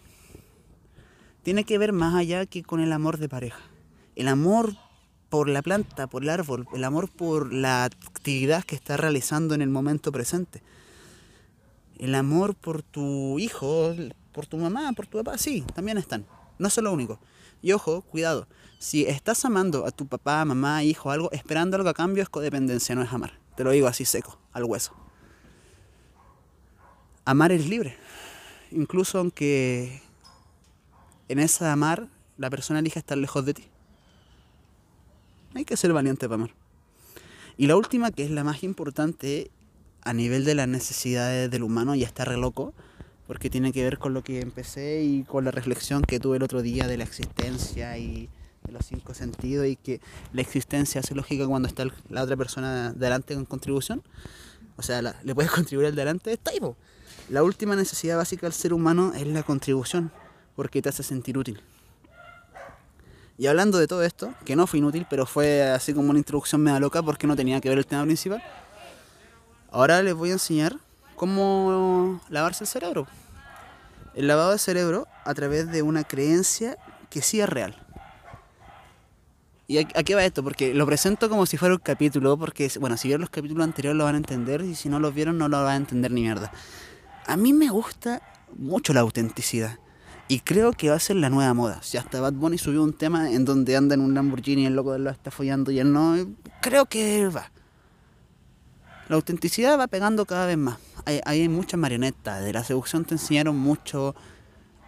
tiene 1.43 1.63
que 1.63 1.77
ver 1.77 1.93
más 1.93 2.15
allá 2.15 2.45
que 2.45 2.63
con 2.63 2.81
el 2.81 2.91
amor 2.91 3.17
de 3.17 3.29
pareja. 3.29 3.61
El 4.15 4.27
amor 4.27 4.75
por 5.29 5.49
la 5.49 5.61
planta, 5.61 6.07
por 6.07 6.23
el 6.23 6.29
árbol, 6.29 6.67
el 6.73 6.83
amor 6.83 7.09
por 7.09 7.51
la 7.51 7.85
actividad 7.85 8.63
que 8.63 8.75
estás 8.75 8.99
realizando 8.99 9.55
en 9.55 9.61
el 9.61 9.69
momento 9.69 10.11
presente. 10.11 10.61
El 11.97 12.13
amor 12.15 12.55
por 12.55 12.83
tu 12.83 13.39
hijo, 13.39 13.93
por 14.31 14.45
tu 14.45 14.57
mamá, 14.57 14.93
por 14.93 15.07
tu 15.07 15.17
papá, 15.17 15.37
sí, 15.37 15.63
también 15.73 15.97
están. 15.97 16.25
No 16.59 16.69
son 16.69 16.85
lo 16.85 16.93
único. 16.93 17.19
Y 17.65 17.71
ojo, 17.71 18.03
cuidado, 18.03 18.47
si 18.77 19.07
estás 19.07 19.43
amando 19.43 19.87
a 19.87 19.91
tu 19.91 20.05
papá, 20.05 20.45
mamá, 20.45 20.83
hijo, 20.83 21.09
algo, 21.09 21.31
esperando 21.31 21.77
algo 21.77 21.89
a 21.89 21.95
cambio 21.95 22.21
es 22.21 22.29
codependencia, 22.29 22.93
no 22.93 23.01
es 23.01 23.11
amar. 23.11 23.39
Te 23.55 23.63
lo 23.63 23.71
digo 23.71 23.87
así 23.87 24.05
seco, 24.05 24.37
al 24.53 24.65
hueso. 24.65 24.93
Amar 27.25 27.51
es 27.51 27.67
libre. 27.67 27.97
Incluso 28.69 29.17
aunque 29.17 30.03
en 31.27 31.39
esa 31.39 31.73
amar, 31.73 32.07
la 32.37 32.51
persona 32.51 32.81
elige 32.81 32.99
estar 32.99 33.17
lejos 33.17 33.43
de 33.43 33.55
ti. 33.55 33.67
Hay 35.55 35.65
que 35.65 35.75
ser 35.75 35.91
valiente 35.91 36.27
para 36.27 36.35
amar. 36.35 36.55
Y 37.57 37.65
la 37.65 37.77
última, 37.77 38.11
que 38.11 38.25
es 38.25 38.29
la 38.29 38.43
más 38.43 38.61
importante 38.61 39.49
a 40.03 40.13
nivel 40.13 40.45
de 40.45 40.53
las 40.53 40.67
necesidades 40.67 41.49
del 41.49 41.63
humano, 41.63 41.95
y 41.95 42.03
está 42.03 42.25
re 42.25 42.37
loco, 42.37 42.75
porque 43.27 43.49
tiene 43.49 43.71
que 43.73 43.83
ver 43.83 43.97
con 43.97 44.13
lo 44.13 44.23
que 44.23 44.39
empecé 44.39 45.03
y 45.03 45.23
con 45.23 45.45
la 45.45 45.51
reflexión 45.51 46.03
que 46.03 46.19
tuve 46.19 46.37
el 46.37 46.43
otro 46.43 46.61
día 46.61 46.87
de 46.87 46.97
la 46.97 47.03
existencia 47.03 47.97
y 47.97 48.29
de 48.65 48.71
los 48.71 48.85
cinco 48.85 49.13
sentidos, 49.13 49.67
y 49.67 49.75
que 49.75 50.01
la 50.33 50.41
existencia 50.41 51.01
hace 51.01 51.15
lógica 51.15 51.45
cuando 51.47 51.67
está 51.67 51.85
la 52.09 52.23
otra 52.23 52.35
persona 52.35 52.93
delante 52.93 53.35
con 53.35 53.45
contribución. 53.45 54.03
O 54.77 54.81
sea, 54.81 55.01
le 55.01 55.35
puedes 55.35 55.51
contribuir 55.55 55.87
al 55.87 55.95
delante, 55.95 56.33
está 56.33 56.51
ahí. 56.51 56.59
La 57.29 57.43
última 57.43 57.75
necesidad 57.75 58.17
básica 58.17 58.45
del 58.45 58.53
ser 58.53 58.73
humano 58.73 59.13
es 59.15 59.25
la 59.27 59.43
contribución 59.43 60.11
porque 60.55 60.81
te 60.81 60.89
hace 60.89 61.03
sentir 61.03 61.37
útil. 61.37 61.61
Y 63.37 63.47
hablando 63.47 63.79
de 63.79 63.87
todo 63.87 64.03
esto, 64.03 64.33
que 64.45 64.55
no 64.55 64.65
fue 64.65 64.79
inútil, 64.79 65.05
pero 65.09 65.25
fue 65.25 65.63
así 65.63 65.93
como 65.93 66.09
una 66.09 66.19
introducción 66.19 66.61
media 66.61 66.79
loca 66.79 67.03
porque 67.03 67.27
no 67.27 67.35
tenía 67.35 67.59
que 67.59 67.67
ver 67.67 67.77
el 67.77 67.85
tema 67.85 68.03
principal, 68.03 68.41
ahora 69.71 70.01
les 70.01 70.13
voy 70.13 70.29
a 70.29 70.33
enseñar 70.33 70.77
cómo 71.15 72.21
lavarse 72.29 72.63
el 72.63 72.67
cerebro. 72.67 73.07
El 74.13 74.27
lavado 74.27 74.51
de 74.51 74.59
cerebro 74.59 75.07
a 75.23 75.33
través 75.33 75.71
de 75.71 75.81
una 75.81 76.03
creencia 76.03 76.77
que 77.09 77.21
sí 77.21 77.41
es 77.41 77.49
real. 77.49 77.75
¿Y 79.67 79.79
a, 79.79 79.85
qué 79.85 80.13
va 80.13 80.23
esto? 80.23 80.43
Porque 80.43 80.73
lo 80.73 80.85
presento 80.85 81.27
como 81.27 81.45
si 81.45 81.57
fuera 81.57 81.73
un 81.73 81.81
capítulo, 81.81 82.37
porque, 82.37 82.71
bueno, 82.79 82.97
si 82.97 83.07
vieron 83.07 83.21
los 83.21 83.31
capítulos 83.31 83.63
anteriores 83.63 83.97
lo 83.97 84.03
van 84.03 84.15
a 84.15 84.19
entender 84.19 84.61
y 84.61 84.75
si 84.75 84.89
no 84.89 84.99
los 84.99 85.13
vieron 85.13 85.37
no 85.37 85.49
lo 85.49 85.63
van 85.63 85.73
a 85.73 85.75
entender 85.77 86.11
ni 86.11 86.21
mierda. 86.21 86.51
A 87.25 87.35
mí 87.35 87.51
me 87.51 87.69
gusta 87.69 88.21
mucho 88.55 88.93
la 88.93 89.01
autenticidad. 89.01 89.79
Y 90.27 90.39
creo 90.39 90.71
que 90.71 90.89
va 90.89 90.95
a 90.95 90.99
ser 90.99 91.17
la 91.17 91.29
nueva 91.29 91.53
moda. 91.53 91.81
Si 91.83 91.97
hasta 91.97 92.19
Bad 92.19 92.33
Bunny 92.33 92.57
subió 92.57 92.83
un 92.83 92.93
tema 92.93 93.31
en 93.31 93.45
donde 93.45 93.75
anda 93.75 93.93
en 93.93 94.01
un 94.01 94.13
Lamborghini 94.13 94.63
y 94.63 94.65
el 94.65 94.75
loco 94.75 94.97
lo 94.97 95.09
está 95.09 95.29
follando 95.29 95.71
y 95.71 95.79
él 95.79 95.91
no, 95.91 96.15
creo 96.61 96.85
que 96.85 97.27
va. 97.27 97.51
La 99.07 99.15
autenticidad 99.15 99.79
va 99.79 99.87
pegando 99.87 100.25
cada 100.25 100.47
vez 100.47 100.57
más. 100.57 100.77
Hay, 101.05 101.47
muchas 101.49 101.79
marionetas. 101.79 102.43
De 102.43 102.53
la 102.53 102.63
seducción 102.63 103.05
te 103.05 103.15
enseñaron 103.15 103.57
mucho 103.57 104.15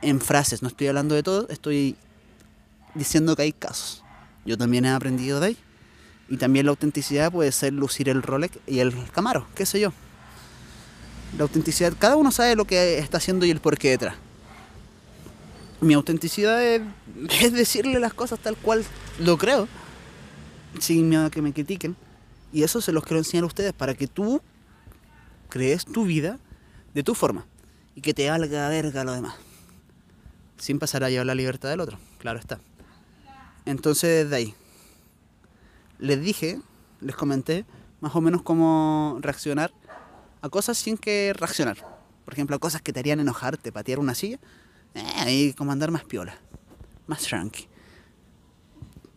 en 0.01 0.19
frases. 0.19 0.61
No 0.61 0.67
estoy 0.67 0.87
hablando 0.87 1.15
de 1.15 1.23
todo, 1.23 1.47
estoy 1.49 1.95
diciendo 2.95 3.35
que 3.35 3.43
hay 3.43 3.51
casos. 3.53 4.03
Yo 4.45 4.57
también 4.57 4.85
he 4.85 4.89
aprendido 4.89 5.39
de 5.39 5.47
ahí. 5.47 5.57
Y 6.29 6.37
también 6.37 6.65
la 6.65 6.71
autenticidad 6.71 7.31
puede 7.31 7.51
ser 7.51 7.73
lucir 7.73 8.09
el 8.09 8.21
Rolex 8.21 8.57
y 8.67 8.79
el 8.79 8.93
Camaro, 9.11 9.47
qué 9.55 9.65
sé 9.65 9.79
yo. 9.79 9.93
La 11.37 11.43
autenticidad, 11.43 11.93
cada 11.97 12.15
uno 12.15 12.31
sabe 12.31 12.55
lo 12.55 12.65
que 12.65 12.97
está 12.99 13.17
haciendo 13.17 13.45
y 13.45 13.51
el 13.51 13.59
por 13.59 13.77
qué 13.77 13.91
detrás 13.91 14.15
mi 15.81 15.93
autenticidad 15.93 16.63
es, 16.63 16.81
decirle 17.53 17.99
las 17.99 18.13
cosas 18.13 18.39
tal 18.39 18.55
cual 18.57 18.83
lo 19.19 19.37
creo, 19.37 19.67
sin 20.79 21.09
miedo 21.09 21.25
a 21.25 21.29
que 21.29 21.41
me 21.41 21.53
critiquen. 21.53 21.95
Y 22.53 22.63
eso 22.63 22.81
se 22.81 22.91
los 22.91 23.03
quiero 23.03 23.19
enseñar 23.19 23.43
a 23.43 23.47
ustedes 23.47 23.73
para 23.73 23.93
que 23.93 24.07
tú 24.07 24.41
crees 25.49 25.85
tu 25.85 26.05
vida 26.05 26.39
de 26.93 27.03
tu 27.03 27.15
forma 27.15 27.45
y 27.95 28.01
que 28.01 28.13
te 28.13 28.29
valga 28.29 28.69
verga 28.69 29.03
lo 29.03 29.13
demás. 29.13 29.35
Sin 30.57 30.79
pasar 30.79 31.03
a 31.03 31.09
llevar 31.09 31.25
la 31.27 31.35
libertad 31.35 31.69
del 31.69 31.79
otro, 31.79 31.99
claro 32.17 32.39
está. 32.39 32.59
Entonces, 33.65 34.25
desde 34.25 34.35
ahí, 34.35 34.55
les 35.99 36.21
dije, 36.21 36.59
les 37.01 37.15
comenté 37.15 37.65
más 37.99 38.15
o 38.15 38.21
menos 38.21 38.41
cómo 38.41 39.17
reaccionar 39.21 39.71
a 40.41 40.49
cosas 40.49 40.77
sin 40.77 40.97
que 40.97 41.33
reaccionar. 41.33 41.77
Por 42.25 42.33
ejemplo, 42.33 42.55
a 42.55 42.59
cosas 42.59 42.81
que 42.81 42.93
te 42.93 42.99
harían 42.99 43.19
enojarte, 43.19 43.71
patear 43.71 43.99
una 43.99 44.15
silla 44.15 44.39
eh, 44.93 45.53
como 45.57 45.71
andar 45.71 45.91
más 45.91 46.03
piola, 46.03 46.37
más 47.07 47.21
tranqui. 47.23 47.67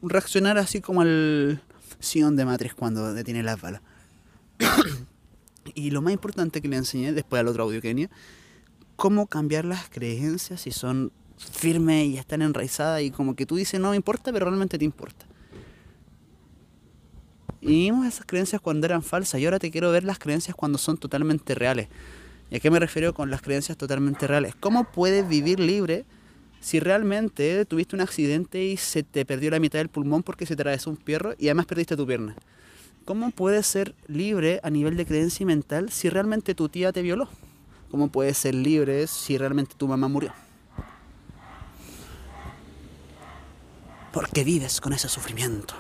Reaccionar 0.03 0.59
así 0.59 0.81
como 0.81 1.03
el 1.03 1.61
Sion 1.99 2.37
de 2.37 2.45
Matrix 2.45 2.75
cuando 2.75 3.13
detiene 3.13 3.43
las 3.43 3.61
balas. 3.61 3.83
y 5.75 5.91
lo 5.91 6.03
más 6.03 6.13
importante 6.13 6.61
que 6.61 6.69
le 6.69 6.77
enseñé 6.77 7.13
después 7.13 7.41
al 7.41 7.49
otro 7.49 7.65
audio 7.65 7.81
venía, 7.81 8.11
cómo 8.97 9.27
cambiar 9.27 9.65
las 9.65 9.89
creencias 9.89 10.63
si 10.63 10.71
son 10.71 11.13
firmes 11.37 12.07
y 12.07 12.19
están 12.19 12.43
enraizadas 12.43 13.03
y 13.03 13.11
como 13.11 13.35
que 13.35 13.47
tú 13.47 13.57
dices 13.57 13.81
no 13.81 13.91
me 13.91 13.97
importa, 13.97 14.33
pero 14.33 14.47
realmente 14.47 14.79
te 14.79 14.85
importa. 14.85 15.27
Y 17.63 17.69
vimos 17.69 18.07
esas 18.07 18.25
creencias 18.27 18.61
cuando 18.61 18.87
eran 18.87 19.03
falsas 19.03 19.41
y 19.41 19.45
ahora 19.45 19.59
te 19.59 19.71
quiero 19.71 19.91
ver 19.91 20.05
las 20.05 20.19
creencias 20.19 20.57
cuando 20.57 20.79
son 20.79 20.97
totalmente 20.97 21.55
reales. 21.55 21.89
¿Y 22.51 22.57
a 22.57 22.61
qué 22.61 22.71
me 22.71 22.79
refiero 22.79 23.15
con 23.15 23.31
las 23.31 23.43
creencias 23.43 23.77
totalmente 23.77 24.27
reales? 24.27 24.55
¿Cómo 24.59 24.85
puedes 24.85 25.29
vivir 25.29 25.61
libre 25.61 26.05
si 26.61 26.79
realmente 26.79 27.65
tuviste 27.65 27.97
un 27.97 28.03
accidente 28.03 28.63
y 28.63 28.77
se 28.77 29.03
te 29.03 29.25
perdió 29.25 29.51
la 29.51 29.59
mitad 29.59 29.79
del 29.79 29.89
pulmón 29.89 30.23
porque 30.23 30.47
se 30.47 30.55
te 30.55 30.63
atravesó 30.63 30.91
un 30.91 30.97
perro 30.97 31.35
y 31.39 31.49
además 31.49 31.67
perdiste 31.67 31.97
tu 31.97 32.07
pierna. 32.07 32.37
¿Cómo 33.05 33.31
puedes 33.31 33.67
ser 33.67 33.95
libre 34.07 34.61
a 34.63 34.71
nivel 34.71 34.97
de 34.97 35.07
creencia 35.07 35.43
y 35.43 35.47
mental 35.47 35.91
si 35.91 36.09
realmente 36.09 36.55
tu 36.55 36.69
tía 36.69 36.93
te 36.93 37.03
violó? 37.03 37.29
¿Cómo 37.91 38.09
puedes 38.09 38.39
ser 38.39 38.55
libre 38.55 39.07
si 39.07 39.37
realmente 39.37 39.75
tu 39.77 39.89
mamá 39.89 40.09
murió? 40.09 40.33
Porque 44.13 44.45
vives 44.45 44.81
con 44.81 44.93
ese 44.93 45.09
sufrimiento. 45.09 45.75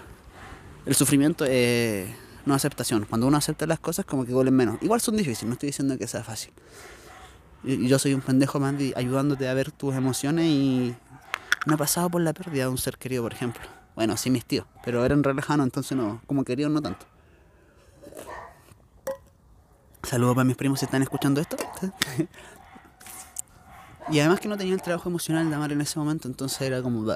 El 0.86 0.94
sufrimiento 0.94 1.44
es 1.44 2.08
no 2.46 2.54
aceptación. 2.54 3.04
Cuando 3.04 3.26
uno 3.26 3.36
acepta 3.36 3.66
las 3.66 3.80
cosas, 3.80 4.04
como 4.04 4.24
que 4.24 4.32
duelen 4.32 4.54
menos. 4.54 4.78
Igual 4.82 5.00
son 5.00 5.16
difíciles, 5.16 5.46
no 5.46 5.52
estoy 5.52 5.68
diciendo 5.68 5.96
que 5.98 6.06
sea 6.06 6.24
fácil. 6.24 6.52
Yo 7.62 7.98
soy 7.98 8.14
un 8.14 8.22
pendejo 8.22 8.58
más 8.58 8.74
ayudándote 8.96 9.48
a 9.48 9.54
ver 9.54 9.70
tus 9.70 9.94
emociones 9.94 10.46
y 10.46 10.94
no 11.66 11.74
he 11.74 11.78
pasado 11.78 12.08
por 12.08 12.22
la 12.22 12.32
pérdida 12.32 12.64
de 12.64 12.70
un 12.70 12.78
ser 12.78 12.96
querido, 12.96 13.22
por 13.22 13.34
ejemplo. 13.34 13.79
Bueno, 14.00 14.16
sí 14.16 14.30
mis 14.30 14.46
tíos, 14.46 14.64
pero 14.82 15.04
eran 15.04 15.22
re 15.22 15.34
lejanos, 15.34 15.66
entonces 15.66 15.94
no, 15.94 16.22
como 16.26 16.42
queridos 16.42 16.72
no 16.72 16.80
tanto. 16.80 17.04
Saludos 20.02 20.36
para 20.36 20.46
mis 20.46 20.56
primos 20.56 20.78
si 20.78 20.86
están 20.86 21.02
escuchando 21.02 21.38
esto. 21.38 21.58
y 24.10 24.20
además 24.20 24.40
que 24.40 24.48
no 24.48 24.56
tenía 24.56 24.72
el 24.72 24.80
trabajo 24.80 25.10
emocional 25.10 25.50
de 25.50 25.54
amar 25.54 25.72
en 25.72 25.82
ese 25.82 25.98
momento, 25.98 26.28
entonces 26.28 26.62
era 26.62 26.80
como... 26.80 27.14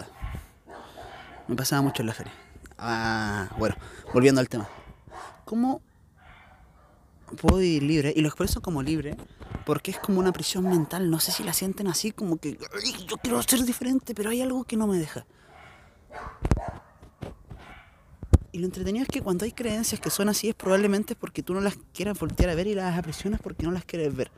Me 1.49 1.57
pasaba 1.57 1.81
mucho 1.81 2.03
en 2.03 2.09
la 2.09 2.13
feria. 2.13 2.35
Ah, 2.77 3.49
bueno, 3.57 3.77
volviendo 4.13 4.43
al 4.43 4.51
tema. 4.51 4.69
¿Cómo 5.47 5.81
puedo 7.41 7.61
vivir 7.61 7.83
libre? 7.83 8.13
Y 8.15 8.21
lo 8.21 8.29
expreso 8.29 8.61
como 8.61 8.83
libre 8.83 9.17
porque 9.65 9.91
es 9.91 9.99
como 9.99 10.21
una 10.21 10.33
prisión 10.33 10.69
mental. 10.69 11.11
No 11.11 11.19
sé 11.19 11.33
si 11.33 11.45
la 11.45 11.55
sienten 11.55 11.87
así, 11.87 12.13
como 12.13 12.37
que 12.37 12.59
yo 13.09 13.17
quiero 13.17 13.43
ser 13.43 13.65
diferente, 13.65 14.15
pero 14.15 14.29
hay 14.29 14.43
algo 14.43 14.65
que 14.65 14.77
no 14.77 14.87
me 14.87 14.99
deja. 14.99 15.25
Y 18.55 18.59
lo 18.59 18.67
entretenido 18.67 19.03
es 19.03 19.09
que 19.09 19.21
cuando 19.21 19.45
hay 19.45 19.51
creencias 19.51 20.01
que 20.01 20.11
son 20.11 20.29
así 20.29 20.49
es 20.49 20.55
probablemente 20.55 21.17
porque 21.17 21.43
tú 21.43 21.55
no 21.55 21.61
las 21.61 21.77
quieras 21.93 22.17
voltear 22.21 22.51
a 22.51 22.55
ver 22.55 22.69
y 22.69 22.77
las 22.77 22.97
aprisionas 22.97 23.41
porque 23.43 23.65
no 23.65 23.73
las 23.73 23.85
quieres 23.85 24.15
ver. 24.15 24.31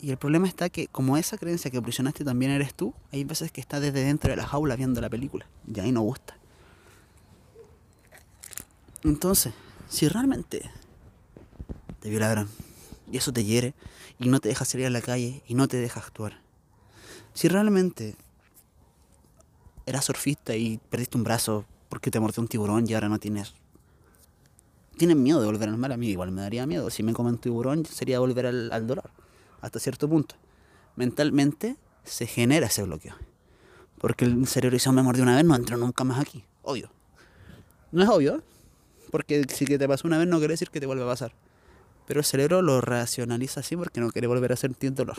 Y 0.00 0.12
el 0.12 0.16
problema 0.16 0.48
está 0.48 0.70
que 0.70 0.86
como 0.86 1.18
esa 1.18 1.36
creencia 1.36 1.70
que 1.70 1.76
aprisionaste 1.76 2.24
también 2.24 2.50
eres 2.50 2.72
tú, 2.72 2.94
hay 3.12 3.24
veces 3.24 3.52
que 3.52 3.60
estás 3.60 3.82
desde 3.82 4.02
dentro 4.02 4.30
de 4.30 4.36
la 4.38 4.46
jaula 4.46 4.76
viendo 4.76 4.98
la 5.02 5.10
película. 5.10 5.46
Y 5.66 5.78
ahí 5.78 5.92
no 5.92 6.00
gusta. 6.00 6.38
Entonces, 9.04 9.52
si 9.90 10.08
realmente 10.08 10.70
te 12.00 12.08
violaron 12.08 12.48
y 13.10 13.18
eso 13.18 13.30
te 13.34 13.44
hiere 13.44 13.74
y 14.18 14.30
no 14.30 14.40
te 14.40 14.48
deja 14.48 14.64
salir 14.64 14.86
a 14.86 14.90
la 14.90 15.02
calle 15.02 15.42
y 15.46 15.52
no 15.52 15.68
te 15.68 15.76
deja 15.76 16.00
actuar, 16.00 16.40
si 17.34 17.48
realmente 17.48 18.16
eras 19.84 20.06
surfista 20.06 20.56
y 20.56 20.78
perdiste 20.88 21.18
un 21.18 21.24
brazo 21.24 21.66
porque 21.92 22.10
te 22.10 22.18
mordió 22.18 22.40
un 22.40 22.48
tiburón 22.48 22.88
y 22.88 22.94
ahora 22.94 23.10
no 23.10 23.18
tienes... 23.18 23.52
Tienes 24.96 25.14
miedo 25.14 25.40
de 25.40 25.44
volver 25.44 25.68
al 25.68 25.76
mar, 25.76 25.92
a 25.92 25.98
mí 25.98 26.08
igual 26.08 26.32
me 26.32 26.40
daría 26.40 26.64
miedo. 26.66 26.88
Si 26.88 27.02
me 27.02 27.12
come 27.12 27.28
un 27.28 27.36
tiburón 27.36 27.84
sería 27.84 28.18
volver 28.18 28.46
al, 28.46 28.72
al 28.72 28.86
dolor, 28.86 29.10
hasta 29.60 29.78
cierto 29.78 30.08
punto. 30.08 30.34
Mentalmente 30.96 31.76
se 32.02 32.26
genera 32.26 32.68
ese 32.68 32.82
bloqueo. 32.84 33.14
Porque 33.98 34.24
el 34.24 34.46
cerebro 34.46 34.76
dice, 34.76 34.90
me 34.90 35.02
mordió 35.02 35.22
una 35.22 35.36
vez, 35.36 35.44
no 35.44 35.54
entro 35.54 35.76
nunca 35.76 36.02
más 36.02 36.18
aquí. 36.18 36.46
Obvio. 36.62 36.90
No 37.90 38.04
es 38.04 38.08
obvio, 38.08 38.42
porque 39.10 39.44
si 39.50 39.66
te 39.66 39.86
pasó 39.86 40.08
una 40.08 40.16
vez 40.16 40.26
no 40.26 40.38
quiere 40.38 40.54
decir 40.54 40.70
que 40.70 40.80
te 40.80 40.86
vuelva 40.86 41.04
a 41.04 41.08
pasar. 41.08 41.34
Pero 42.06 42.20
el 42.20 42.24
cerebro 42.24 42.62
lo 42.62 42.80
racionaliza 42.80 43.60
así 43.60 43.76
porque 43.76 44.00
no 44.00 44.10
quiere 44.10 44.28
volver 44.28 44.50
a 44.54 44.56
sentir 44.56 44.94
dolor. 44.94 45.18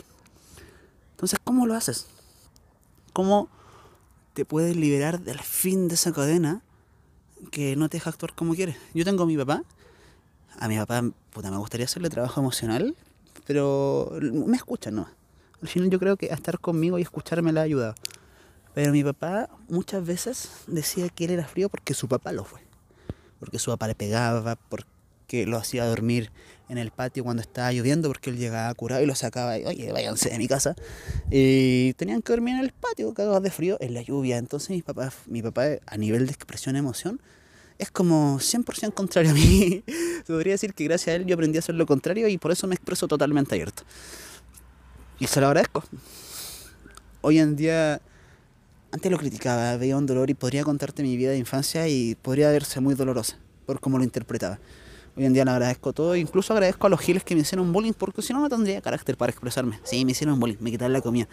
Entonces, 1.12 1.38
¿cómo 1.44 1.66
lo 1.66 1.74
haces? 1.74 2.08
¿Cómo 3.12 3.48
te 4.34 4.44
puedes 4.44 4.76
liberar 4.76 5.20
del 5.20 5.38
fin 5.40 5.88
de 5.88 5.94
esa 5.94 6.12
cadena 6.12 6.62
que 7.50 7.76
no 7.76 7.88
te 7.88 7.96
deja 7.96 8.10
actuar 8.10 8.34
como 8.34 8.54
quieres? 8.54 8.76
Yo 8.92 9.04
tengo 9.04 9.22
a 9.22 9.26
mi 9.26 9.36
papá. 9.36 9.64
A 10.58 10.68
mi 10.68 10.76
papá, 10.76 11.02
me 11.02 11.56
gustaría 11.56 11.86
hacerle 11.86 12.10
trabajo 12.10 12.40
emocional, 12.40 12.94
pero 13.46 14.12
me 14.20 14.56
escucha, 14.56 14.90
¿no? 14.90 15.08
Al 15.62 15.68
final 15.68 15.90
yo 15.90 15.98
creo 15.98 16.16
que 16.16 16.26
estar 16.26 16.60
conmigo 16.60 16.98
y 16.98 17.02
escucharme 17.02 17.52
le 17.52 17.60
ha 17.60 17.62
ayudado. 17.64 17.94
Pero 18.74 18.92
mi 18.92 19.02
papá 19.02 19.48
muchas 19.68 20.04
veces 20.06 20.50
decía 20.66 21.08
que 21.08 21.24
él 21.24 21.32
era 21.32 21.46
frío 21.46 21.68
porque 21.68 21.94
su 21.94 22.06
papá 22.06 22.32
lo 22.32 22.44
fue 22.44 22.64
porque 23.44 23.58
su 23.58 23.70
papá 23.70 23.86
le 23.88 23.94
pegaba, 23.94 24.56
porque 24.56 24.88
lo 25.30 25.56
hacía 25.56 25.84
dormir 25.86 26.30
en 26.68 26.78
el 26.78 26.90
patio 26.90 27.24
cuando 27.24 27.42
estaba 27.42 27.72
lloviendo, 27.72 28.08
porque 28.08 28.30
él 28.30 28.38
llegaba 28.38 28.72
curado 28.74 29.02
y 29.02 29.06
lo 29.06 29.14
sacaba, 29.14 29.58
y, 29.58 29.64
oye, 29.64 29.92
váyanse 29.92 30.30
de 30.30 30.38
mi 30.38 30.48
casa. 30.48 30.74
Y 31.30 31.92
tenían 31.94 32.22
que 32.22 32.32
dormir 32.32 32.54
en 32.54 32.60
el 32.60 32.72
patio, 32.72 33.12
cagados 33.12 33.42
de 33.42 33.50
frío, 33.50 33.76
en 33.80 33.94
la 33.94 34.02
lluvia. 34.02 34.38
Entonces 34.38 34.70
mi 34.70 34.82
papá, 34.82 35.12
mi 35.26 35.42
papá 35.42 35.64
a 35.86 35.96
nivel 35.96 36.26
de 36.26 36.32
expresión 36.32 36.76
emoción, 36.76 37.20
es 37.78 37.90
como 37.90 38.38
100% 38.38 38.94
contrario 38.94 39.32
a 39.32 39.34
mí. 39.34 39.82
Se 40.26 40.32
podría 40.32 40.54
decir 40.54 40.74
que 40.74 40.84
gracias 40.84 41.08
a 41.08 41.16
él 41.16 41.26
yo 41.26 41.34
aprendí 41.34 41.58
a 41.58 41.60
hacer 41.60 41.74
lo 41.74 41.86
contrario 41.86 42.28
y 42.28 42.38
por 42.38 42.52
eso 42.52 42.66
me 42.66 42.74
expreso 42.74 43.08
totalmente 43.08 43.54
abierto. 43.54 43.82
Y 45.18 45.26
se 45.26 45.40
lo 45.40 45.46
agradezco. 45.46 45.84
Hoy 47.20 47.38
en 47.38 47.56
día 47.56 48.00
antes 48.90 49.10
lo 49.10 49.18
criticaba, 49.18 49.76
veía 49.76 49.96
un 49.96 50.06
dolor 50.06 50.30
y 50.30 50.34
podría 50.34 50.62
contarte 50.62 51.02
mi 51.02 51.16
vida 51.16 51.30
de 51.30 51.38
infancia 51.38 51.88
y 51.88 52.14
podría 52.14 52.50
verse 52.50 52.80
muy 52.80 52.94
dolorosa 52.94 53.36
por 53.66 53.80
cómo 53.80 53.98
lo 53.98 54.04
interpretaba. 54.04 54.58
Hoy 55.16 55.26
en 55.26 55.32
día 55.32 55.44
le 55.44 55.52
agradezco 55.52 55.92
todo, 55.92 56.16
incluso 56.16 56.52
agradezco 56.52 56.88
a 56.88 56.90
los 56.90 57.00
giles 57.00 57.22
que 57.22 57.34
me 57.36 57.42
hicieron 57.42 57.72
bullying 57.72 57.92
porque 57.92 58.20
si 58.20 58.32
no 58.32 58.40
no 58.40 58.48
tendría 58.48 58.80
carácter 58.80 59.16
para 59.16 59.30
expresarme. 59.30 59.78
Sí, 59.84 60.04
me 60.04 60.10
hicieron 60.10 60.40
bullying, 60.40 60.56
me 60.58 60.72
quitaron 60.72 60.92
la 60.92 61.00
comida. 61.00 61.28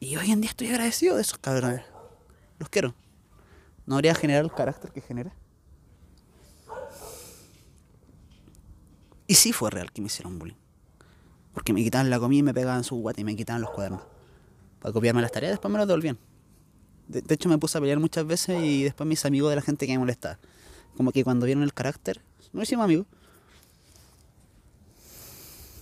Y 0.00 0.16
hoy 0.16 0.32
en 0.32 0.40
día 0.40 0.50
estoy 0.50 0.68
agradecido 0.68 1.14
de 1.16 1.22
esos 1.22 1.38
cabrones. 1.38 1.82
Los 2.58 2.68
quiero. 2.68 2.94
No 3.86 3.94
habría 3.94 4.14
generar 4.14 4.44
el 4.44 4.52
carácter 4.52 4.90
que 4.90 5.00
genera. 5.00 5.32
Y 9.26 9.34
sí 9.34 9.52
fue 9.52 9.70
real 9.70 9.92
que 9.92 10.00
me 10.00 10.08
hicieron 10.08 10.38
bullying. 10.38 10.56
Porque 11.54 11.72
me 11.72 11.84
quitaban 11.84 12.10
la 12.10 12.18
comida 12.18 12.40
y 12.40 12.42
me 12.42 12.54
pegaban 12.54 12.82
su 12.82 12.96
guata 12.96 13.20
y 13.20 13.24
me 13.24 13.36
quitaban 13.36 13.62
los 13.62 13.70
cuadernos. 13.70 14.02
Para 14.80 14.92
copiarme 14.92 15.22
las 15.22 15.30
tareas, 15.30 15.52
después 15.52 15.70
me 15.70 15.78
los 15.78 15.86
devolvían. 15.86 16.18
De, 17.06 17.34
hecho, 17.34 17.48
me 17.48 17.58
puse 17.58 17.76
a 17.76 17.80
pelear 17.80 17.98
muchas 17.98 18.26
veces 18.26 18.60
y 18.62 18.84
después 18.84 19.06
mis 19.06 19.24
amigos 19.24 19.50
de 19.50 19.56
la 19.56 19.62
gente 19.62 19.86
que 19.86 19.92
me 19.92 19.98
molestaba. 19.98 20.38
Como 20.96 21.12
que 21.12 21.22
cuando 21.22 21.46
vieron 21.46 21.62
el 21.62 21.74
carácter, 21.74 22.22
no 22.52 22.62
hicimos 22.62 22.84
amigos. 22.84 23.06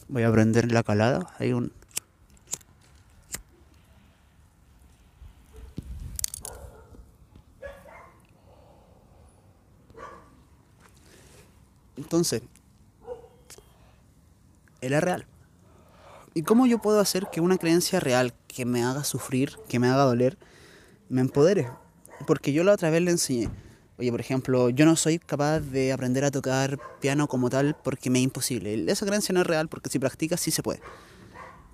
Voy 0.08 0.22
a 0.22 0.32
prender 0.32 0.72
la 0.72 0.82
calada. 0.82 1.34
Hay 1.38 1.52
un. 1.52 1.72
Entonces, 11.96 12.42
él 14.80 14.92
es 14.92 15.02
real. 15.02 15.26
¿Y 16.32 16.42
cómo 16.42 16.66
yo 16.66 16.78
puedo 16.78 17.00
hacer 17.00 17.26
que 17.30 17.40
una 17.40 17.58
creencia 17.58 18.00
real 18.00 18.32
que 18.46 18.64
me 18.64 18.82
haga 18.82 19.04
sufrir, 19.04 19.56
que 19.68 19.78
me 19.78 19.88
haga 19.88 20.04
doler, 20.04 20.38
me 21.08 21.20
empodere. 21.20 21.68
Porque 22.26 22.52
yo 22.52 22.64
la 22.64 22.72
otra 22.72 22.90
vez 22.90 23.02
le 23.02 23.10
enseñé. 23.12 23.48
Oye, 23.98 24.12
por 24.12 24.20
ejemplo, 24.20 24.70
yo 24.70 24.86
no 24.86 24.94
soy 24.94 25.18
capaz 25.18 25.58
de 25.58 25.92
aprender 25.92 26.24
a 26.24 26.30
tocar 26.30 26.78
piano 27.00 27.26
como 27.26 27.50
tal 27.50 27.74
porque 27.82 28.10
me 28.10 28.20
es 28.20 28.24
imposible. 28.24 28.84
Esa 28.90 29.04
creencia 29.04 29.32
no 29.32 29.40
es 29.40 29.46
real 29.46 29.68
porque 29.68 29.90
si 29.90 29.98
practicas 29.98 30.40
sí 30.40 30.52
se 30.52 30.62
puede. 30.62 30.80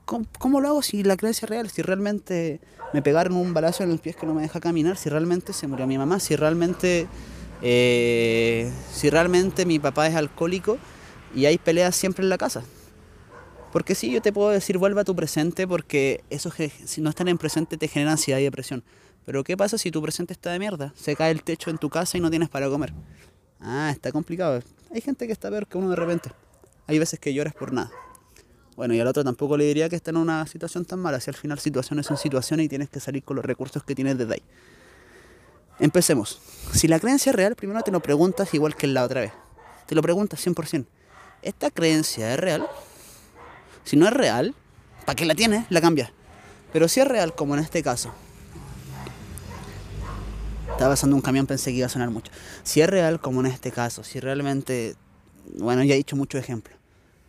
¿Cómo, 0.06 0.60
lo 0.60 0.68
hago 0.68 0.82
si 0.82 1.02
la 1.02 1.18
creencia 1.18 1.44
es 1.44 1.50
real? 1.50 1.68
Si 1.68 1.82
realmente 1.82 2.60
me 2.94 3.02
pegaron 3.02 3.36
un 3.36 3.52
balazo 3.52 3.82
en 3.82 3.90
los 3.90 4.00
pies 4.00 4.16
que 4.16 4.24
no 4.24 4.32
me 4.32 4.40
deja 4.40 4.58
caminar, 4.58 4.96
si 4.96 5.10
realmente 5.10 5.52
se 5.52 5.66
murió 5.66 5.86
mi 5.86 5.98
mamá, 5.98 6.18
si 6.18 6.34
realmente, 6.34 7.08
eh, 7.60 8.70
si 8.92 9.10
realmente 9.10 9.66
mi 9.66 9.78
papá 9.78 10.06
es 10.06 10.14
alcohólico 10.14 10.78
y 11.34 11.44
hay 11.44 11.58
peleas 11.58 11.94
siempre 11.94 12.22
en 12.22 12.30
la 12.30 12.38
casa. 12.38 12.62
Porque 13.70 13.94
sí, 13.94 14.10
yo 14.10 14.22
te 14.22 14.32
puedo 14.32 14.48
decir, 14.48 14.78
vuelve 14.78 15.02
a 15.02 15.04
tu 15.04 15.14
presente 15.14 15.66
porque 15.66 16.22
eso, 16.30 16.50
si 16.86 17.00
no 17.02 17.10
están 17.10 17.28
en 17.28 17.36
presente 17.36 17.76
te 17.76 17.88
genera 17.88 18.12
ansiedad 18.12 18.38
y 18.38 18.44
depresión. 18.44 18.82
Pero 19.24 19.42
¿qué 19.44 19.56
pasa 19.56 19.78
si 19.78 19.90
tu 19.90 20.02
presente 20.02 20.32
está 20.32 20.50
de 20.52 20.58
mierda? 20.58 20.92
Se 20.96 21.16
cae 21.16 21.30
el 21.30 21.42
techo 21.42 21.70
en 21.70 21.78
tu 21.78 21.88
casa 21.88 22.18
y 22.18 22.20
no 22.20 22.30
tienes 22.30 22.48
para 22.48 22.68
comer. 22.68 22.92
Ah, 23.60 23.90
está 23.90 24.12
complicado. 24.12 24.62
Hay 24.92 25.00
gente 25.00 25.26
que 25.26 25.32
está 25.32 25.50
peor 25.50 25.66
que 25.66 25.78
uno 25.78 25.90
de 25.90 25.96
repente. 25.96 26.30
Hay 26.86 26.98
veces 26.98 27.18
que 27.18 27.32
lloras 27.32 27.54
por 27.54 27.72
nada. 27.72 27.90
Bueno, 28.76 28.92
y 28.92 29.00
al 29.00 29.06
otro 29.06 29.24
tampoco 29.24 29.56
le 29.56 29.64
diría 29.64 29.88
que 29.88 29.96
está 29.96 30.10
en 30.10 30.18
una 30.18 30.46
situación 30.46 30.84
tan 30.84 30.98
mala. 30.98 31.20
Si 31.20 31.30
al 31.30 31.36
final 31.36 31.58
situaciones 31.58 32.06
son 32.06 32.16
situaciones 32.16 32.66
y 32.66 32.68
tienes 32.68 32.90
que 32.90 33.00
salir 33.00 33.22
con 33.22 33.36
los 33.36 33.44
recursos 33.44 33.82
que 33.84 33.94
tienes 33.94 34.18
desde 34.18 34.34
ahí. 34.34 34.42
Empecemos. 35.78 36.40
Si 36.72 36.88
la 36.88 37.00
creencia 37.00 37.30
es 37.30 37.36
real, 37.36 37.56
primero 37.56 37.80
te 37.82 37.90
lo 37.90 38.00
preguntas 38.00 38.52
igual 38.52 38.76
que 38.76 38.86
la 38.86 39.04
otra 39.04 39.22
vez. 39.22 39.32
Te 39.86 39.94
lo 39.94 40.02
preguntas 40.02 40.44
100%. 40.44 40.86
¿Esta 41.42 41.70
creencia 41.70 42.32
es 42.32 42.40
real? 42.40 42.66
Si 43.84 43.96
no 43.96 44.06
es 44.06 44.12
real, 44.12 44.54
¿para 45.04 45.16
qué 45.16 45.24
la 45.24 45.34
tienes? 45.34 45.66
La 45.70 45.80
cambias. 45.80 46.10
Pero 46.72 46.88
si 46.88 47.00
es 47.00 47.08
real, 47.08 47.34
como 47.34 47.54
en 47.54 47.60
este 47.60 47.82
caso, 47.82 48.12
estaba 50.74 50.90
pasando 50.90 51.14
un 51.14 51.22
camión, 51.22 51.46
pensé 51.46 51.70
que 51.70 51.78
iba 51.78 51.86
a 51.86 51.88
sonar 51.90 52.10
mucho. 52.10 52.32
Si 52.64 52.80
es 52.80 52.90
real, 52.90 53.20
como 53.20 53.40
en 53.40 53.46
este 53.46 53.70
caso, 53.70 54.02
si 54.02 54.18
realmente. 54.18 54.96
Bueno, 55.56 55.84
ya 55.84 55.94
he 55.94 55.96
dicho 55.96 56.16
muchos 56.16 56.40
ejemplos. 56.40 56.76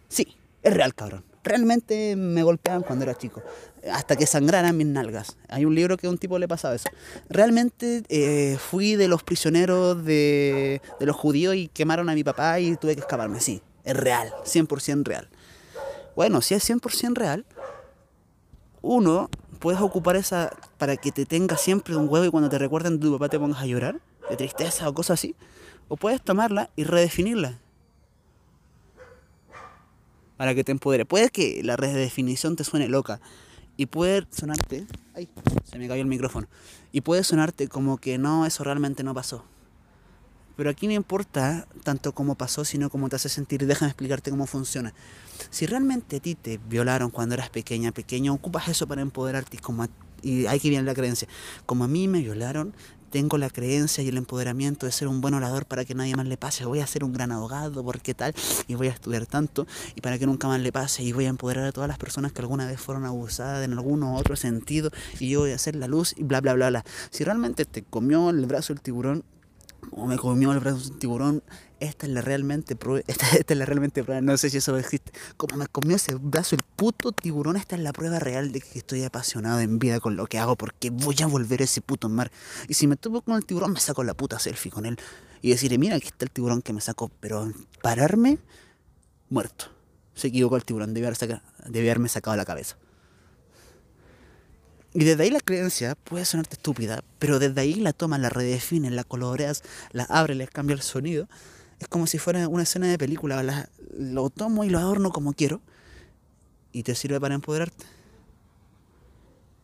Sí, 0.07 0.35
es 0.63 0.73
real, 0.73 0.95
cabrón. 0.95 1.23
realmente 1.43 2.15
me 2.15 2.41
golpeaban 2.41 2.81
cuando 2.81 3.03
era 3.03 3.13
chico, 3.15 3.43
hasta 3.91 4.15
que 4.15 4.25
sangraran 4.25 4.75
mis 4.75 4.87
nalgas. 4.87 5.37
Hay 5.47 5.63
un 5.63 5.75
libro 5.75 5.95
que 5.95 6.07
a 6.07 6.09
un 6.09 6.17
tipo 6.17 6.39
le 6.39 6.47
pasaba 6.47 6.73
eso. 6.73 6.89
Realmente 7.29 8.03
eh, 8.09 8.57
fui 8.57 8.95
de 8.95 9.07
los 9.07 9.21
prisioneros 9.21 10.03
de, 10.03 10.81
de 10.99 11.05
los 11.05 11.15
judíos 11.15 11.55
y 11.55 11.67
quemaron 11.67 12.09
a 12.09 12.15
mi 12.15 12.23
papá 12.23 12.59
y 12.59 12.75
tuve 12.77 12.95
que 12.95 13.01
escaparme, 13.01 13.41
sí, 13.41 13.61
es 13.83 13.95
real, 13.95 14.33
100% 14.43 15.03
real. 15.03 15.29
Bueno, 16.15 16.41
si 16.41 16.55
es 16.55 16.67
100% 16.67 17.13
real, 17.13 17.45
uno, 18.81 19.29
puedes 19.55 19.81
ocupar 19.81 20.15
esa 20.15 20.51
para 20.77 20.97
que 20.97 21.11
te 21.11 21.25
tenga 21.25 21.57
siempre 21.57 21.95
un 21.95 22.07
huevo 22.09 22.25
y 22.25 22.29
cuando 22.29 22.49
te 22.49 22.57
recuerden 22.57 22.99
tu 22.99 23.13
papá 23.13 23.29
te 23.29 23.39
pongas 23.39 23.61
a 23.61 23.65
llorar, 23.65 23.99
de 24.29 24.35
tristeza 24.35 24.87
o 24.87 24.93
cosas 24.93 25.19
así. 25.19 25.35
O 25.87 25.97
puedes 25.97 26.21
tomarla 26.21 26.69
y 26.75 26.83
redefinirla 26.83 27.59
para 30.37 30.53
que 30.55 30.63
te 30.63 30.71
empodere. 30.71 31.05
Puede 31.05 31.29
que 31.29 31.61
la 31.63 31.75
redefinición 31.75 32.55
te 32.55 32.63
suene 32.63 32.87
loca 32.87 33.21
y 33.77 33.85
puede 33.87 34.25
sonarte. 34.31 34.85
Ay, 35.13 35.29
se 35.63 35.77
me 35.77 35.87
cayó 35.87 36.01
el 36.01 36.07
micrófono. 36.07 36.47
Y 36.91 37.01
puede 37.01 37.23
sonarte 37.23 37.67
como 37.67 37.97
que 37.97 38.17
no, 38.17 38.45
eso 38.45 38.63
realmente 38.63 39.03
no 39.03 39.13
pasó. 39.13 39.43
Pero 40.55 40.69
aquí 40.69 40.87
no 40.87 40.93
importa 40.93 41.67
tanto 41.83 42.13
cómo 42.13 42.35
pasó, 42.35 42.65
sino 42.65 42.89
cómo 42.89 43.09
te 43.09 43.15
hace 43.17 43.29
sentir. 43.29 43.65
Déjame 43.65 43.89
explicarte 43.89 44.31
cómo 44.31 44.47
funciona. 44.47 44.93
Si 45.49 45.65
realmente 45.65 46.17
a 46.17 46.19
ti 46.19 46.35
te 46.35 46.59
violaron 46.69 47.09
cuando 47.09 47.35
eras 47.35 47.49
pequeña, 47.49 47.91
pequeño, 47.91 48.33
ocupas 48.33 48.67
eso 48.67 48.87
para 48.87 49.01
empoderarte. 49.01 49.57
Como 49.57 49.87
y 50.21 50.47
hay 50.47 50.59
que 50.59 50.69
viene 50.69 50.83
la 50.83 50.95
creencia. 50.95 51.27
Como 51.65 51.83
a 51.83 51.87
mí 51.87 52.07
me 52.07 52.19
violaron, 52.19 52.73
tengo 53.11 53.37
la 53.37 53.49
creencia 53.49 54.03
y 54.03 54.09
el 54.09 54.17
empoderamiento 54.17 54.85
de 54.85 54.91
ser 54.91 55.07
un 55.07 55.21
buen 55.21 55.33
orador 55.35 55.65
para 55.65 55.85
que 55.85 55.95
nadie 55.95 56.15
más 56.15 56.25
le 56.25 56.35
pase. 56.35 56.65
Voy 56.65 56.79
a 56.79 56.87
ser 56.87 57.03
un 57.03 57.13
gran 57.13 57.31
abogado, 57.31 57.83
porque 57.83 58.13
tal, 58.13 58.33
y 58.67 58.75
voy 58.75 58.87
a 58.87 58.91
estudiar 58.91 59.25
tanto, 59.25 59.67
y 59.95 60.01
para 60.01 60.17
que 60.17 60.25
nunca 60.25 60.47
más 60.47 60.59
le 60.59 60.71
pase, 60.71 61.03
y 61.03 61.13
voy 61.13 61.25
a 61.25 61.29
empoderar 61.29 61.65
a 61.65 61.71
todas 61.71 61.87
las 61.87 61.97
personas 61.97 62.33
que 62.33 62.41
alguna 62.41 62.65
vez 62.65 62.79
fueron 62.81 63.05
abusadas 63.05 63.63
en 63.63 63.71
alguno 63.73 64.13
u 64.13 64.17
otro 64.17 64.35
sentido, 64.35 64.91
y 65.19 65.29
yo 65.29 65.41
voy 65.41 65.51
a 65.51 65.55
hacer 65.55 65.75
la 65.75 65.87
luz, 65.87 66.13
y 66.17 66.23
bla, 66.23 66.41
bla, 66.41 66.55
bla, 66.55 66.69
bla. 66.69 66.85
Si 67.09 67.23
realmente 67.23 67.63
te 67.63 67.83
comió 67.83 68.31
el 68.31 68.45
brazo 68.47 68.73
el 68.73 68.81
tiburón, 68.81 69.23
o 69.97 70.05
me 70.07 70.17
comió 70.17 70.51
el 70.51 70.59
brazo 70.59 70.91
un 70.91 70.99
tiburón, 70.99 71.43
esta 71.79 72.05
es 72.05 72.11
la 72.11 72.19
realmente 72.19 72.75
prueba, 72.75 73.01
esta, 73.07 73.25
es 73.37 73.57
la 73.57 73.65
realmente 73.65 74.03
prueba, 74.03 74.19
no 74.21 74.35
sé 74.37 74.49
si 74.49 74.57
eso 74.57 74.77
existe. 74.77 75.13
Como 75.37 75.55
me 75.55 75.67
comió 75.67 75.95
ese 75.95 76.15
brazo 76.15 76.55
el 76.55 76.63
puto 76.75 77.13
tiburón, 77.13 77.55
esta 77.55 77.77
es 77.77 77.81
la 77.81 77.93
prueba 77.93 78.19
real 78.19 78.51
de 78.51 78.59
que 78.59 78.77
estoy 78.77 79.03
apasionado 79.03 79.61
en 79.61 79.79
vida 79.79 80.01
con 80.01 80.17
lo 80.17 80.27
que 80.27 80.37
hago 80.37 80.57
porque 80.57 80.89
voy 80.89 81.15
a 81.21 81.27
volver 81.27 81.61
a 81.61 81.63
ese 81.63 81.79
puto 81.81 82.09
mar. 82.09 82.29
Y 82.67 82.73
si 82.73 82.87
me 82.87 82.97
topo 82.97 83.21
con 83.21 83.35
el 83.35 83.45
tiburón, 83.45 83.71
me 83.71 83.79
saco 83.79 84.03
la 84.03 84.13
puta 84.13 84.37
selfie 84.37 84.69
con 84.69 84.85
él 84.85 84.97
y 85.41 85.51
decirle, 85.51 85.77
mira, 85.77 85.95
aquí 85.95 86.07
está 86.07 86.25
el 86.25 86.31
tiburón 86.31 86.61
que 86.61 86.73
me 86.73 86.81
sacó, 86.81 87.09
pero 87.21 87.49
pararme, 87.81 88.37
muerto. 89.29 89.67
Se 90.13 90.27
equivocó 90.27 90.57
el 90.57 90.65
tiburón, 90.65 90.93
debe 90.93 91.07
haberme 91.07 92.09
sacado 92.09 92.35
la 92.35 92.45
cabeza. 92.45 92.77
Y 94.95 95.03
desde 95.03 95.23
ahí 95.23 95.29
la 95.29 95.41
creencia 95.41 95.95
puede 95.95 96.23
sonarte 96.23 96.55
estúpida, 96.55 97.03
pero 97.19 97.37
desde 97.37 97.59
ahí 97.59 97.73
la 97.73 97.91
tomas, 97.91 98.21
la 98.21 98.29
redefines, 98.29 98.93
la 98.93 99.03
coloreas, 99.03 99.61
la 99.91 100.05
abres, 100.05 100.37
le 100.37 100.47
cambia 100.47 100.73
el 100.73 100.81
sonido. 100.81 101.27
Es 101.81 101.89
como 101.89 102.07
si 102.07 102.17
fuera 102.17 102.47
una 102.47 102.63
escena 102.63 102.87
de 102.87 102.97
película. 102.97 103.67
lo 103.97 104.29
tomo 104.29 104.63
y 104.63 104.69
lo 104.69 104.79
adorno 104.79 105.11
como 105.11 105.33
quiero 105.33 105.59
y 106.71 106.83
te 106.83 106.95
sirve 106.95 107.19
para 107.19 107.35
empoderarte. 107.35 107.85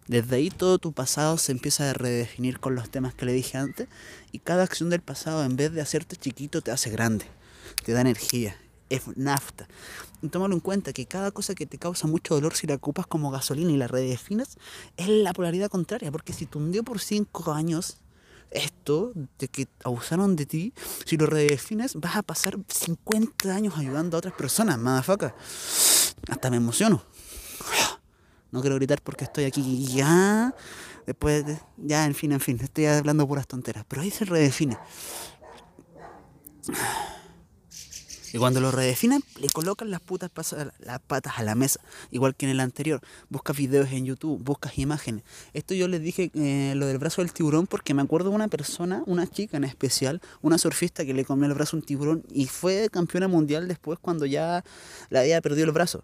Desde 0.07 0.35
ahí 0.35 0.49
todo 0.49 0.79
tu 0.79 0.91
pasado 0.91 1.37
se 1.37 1.53
empieza 1.53 1.89
a 1.89 1.93
redefinir 1.93 2.59
con 2.59 2.75
los 2.75 2.89
temas 2.89 3.13
que 3.13 3.25
le 3.25 3.31
dije 3.31 3.57
antes 3.57 3.87
y 4.33 4.39
cada 4.39 4.63
acción 4.63 4.89
del 4.89 4.99
pasado 4.99 5.45
en 5.45 5.55
vez 5.55 5.71
de 5.71 5.79
hacerte 5.79 6.17
chiquito 6.17 6.61
te 6.61 6.71
hace 6.71 6.89
grande, 6.89 7.23
te 7.85 7.93
da 7.93 8.01
energía 8.01 8.57
es 8.91 9.15
nafta. 9.15 9.67
Y 10.21 10.29
tómalo 10.29 10.53
en 10.53 10.59
cuenta 10.59 10.93
que 10.93 11.05
cada 11.05 11.31
cosa 11.31 11.55
que 11.55 11.65
te 11.65 11.77
causa 11.77 12.07
mucho 12.07 12.35
dolor, 12.35 12.53
si 12.55 12.67
la 12.67 12.75
ocupas 12.75 13.07
como 13.07 13.31
gasolina 13.31 13.71
y 13.71 13.77
la 13.77 13.87
redefines, 13.87 14.57
es 14.97 15.07
la 15.07 15.33
polaridad 15.33 15.69
contraria. 15.69 16.11
Porque 16.11 16.33
si 16.33 16.45
te 16.45 16.57
hundió 16.57 16.83
por 16.83 16.99
5 16.99 17.53
años 17.53 17.97
esto 18.51 19.13
de 19.39 19.47
que 19.47 19.67
abusaron 19.83 20.35
de 20.35 20.45
ti, 20.45 20.73
si 21.05 21.17
lo 21.17 21.25
redefines, 21.25 21.95
vas 21.95 22.17
a 22.17 22.21
pasar 22.21 22.57
50 22.67 23.55
años 23.55 23.77
ayudando 23.77 24.17
a 24.17 24.19
otras 24.19 24.33
personas, 24.33 24.77
madafaca. 24.77 25.33
Hasta 26.29 26.49
me 26.49 26.57
emociono. 26.57 27.01
No 28.51 28.59
quiero 28.59 28.75
gritar 28.75 29.01
porque 29.01 29.23
estoy 29.23 29.45
aquí 29.45 29.85
ya. 29.87 30.53
Después, 31.07 31.45
ya, 31.77 32.05
en 32.05 32.13
fin, 32.13 32.33
en 32.33 32.41
fin, 32.41 32.59
estoy 32.61 32.85
hablando 32.85 33.27
puras 33.27 33.47
tonteras. 33.47 33.85
Pero 33.87 34.01
ahí 34.01 34.11
se 34.11 34.25
redefine. 34.25 34.77
Y 38.33 38.37
cuando 38.37 38.61
lo 38.61 38.71
redefinen, 38.71 39.23
le 39.39 39.47
colocan 39.49 39.91
las 39.91 39.99
putas 39.99 40.31
las 40.79 40.99
patas 41.01 41.33
a 41.37 41.43
la 41.43 41.55
mesa, 41.55 41.81
igual 42.11 42.35
que 42.35 42.45
en 42.45 42.51
el 42.51 42.59
anterior. 42.59 43.01
Buscas 43.29 43.57
videos 43.57 43.91
en 43.91 44.05
YouTube, 44.05 44.41
buscas 44.41 44.77
imágenes. 44.77 45.23
Esto 45.53 45.73
yo 45.73 45.87
les 45.87 46.01
dije 46.01 46.31
eh, 46.35 46.73
lo 46.75 46.85
del 46.85 46.97
brazo 46.97 47.21
del 47.21 47.33
tiburón 47.33 47.67
porque 47.67 47.93
me 47.93 48.01
acuerdo 48.01 48.29
de 48.29 48.35
una 48.35 48.47
persona, 48.47 49.03
una 49.05 49.27
chica 49.27 49.57
en 49.57 49.65
especial, 49.65 50.21
una 50.41 50.57
surfista 50.57 51.05
que 51.05 51.13
le 51.13 51.25
comió 51.25 51.47
el 51.47 51.53
brazo 51.53 51.75
a 51.75 51.79
un 51.79 51.85
tiburón 51.85 52.23
y 52.31 52.45
fue 52.45 52.89
campeona 52.89 53.27
mundial 53.27 53.67
después 53.67 53.99
cuando 53.99 54.25
ya 54.25 54.63
la 55.09 55.21
había 55.21 55.41
perdido 55.41 55.65
el 55.65 55.73
brazo. 55.73 56.03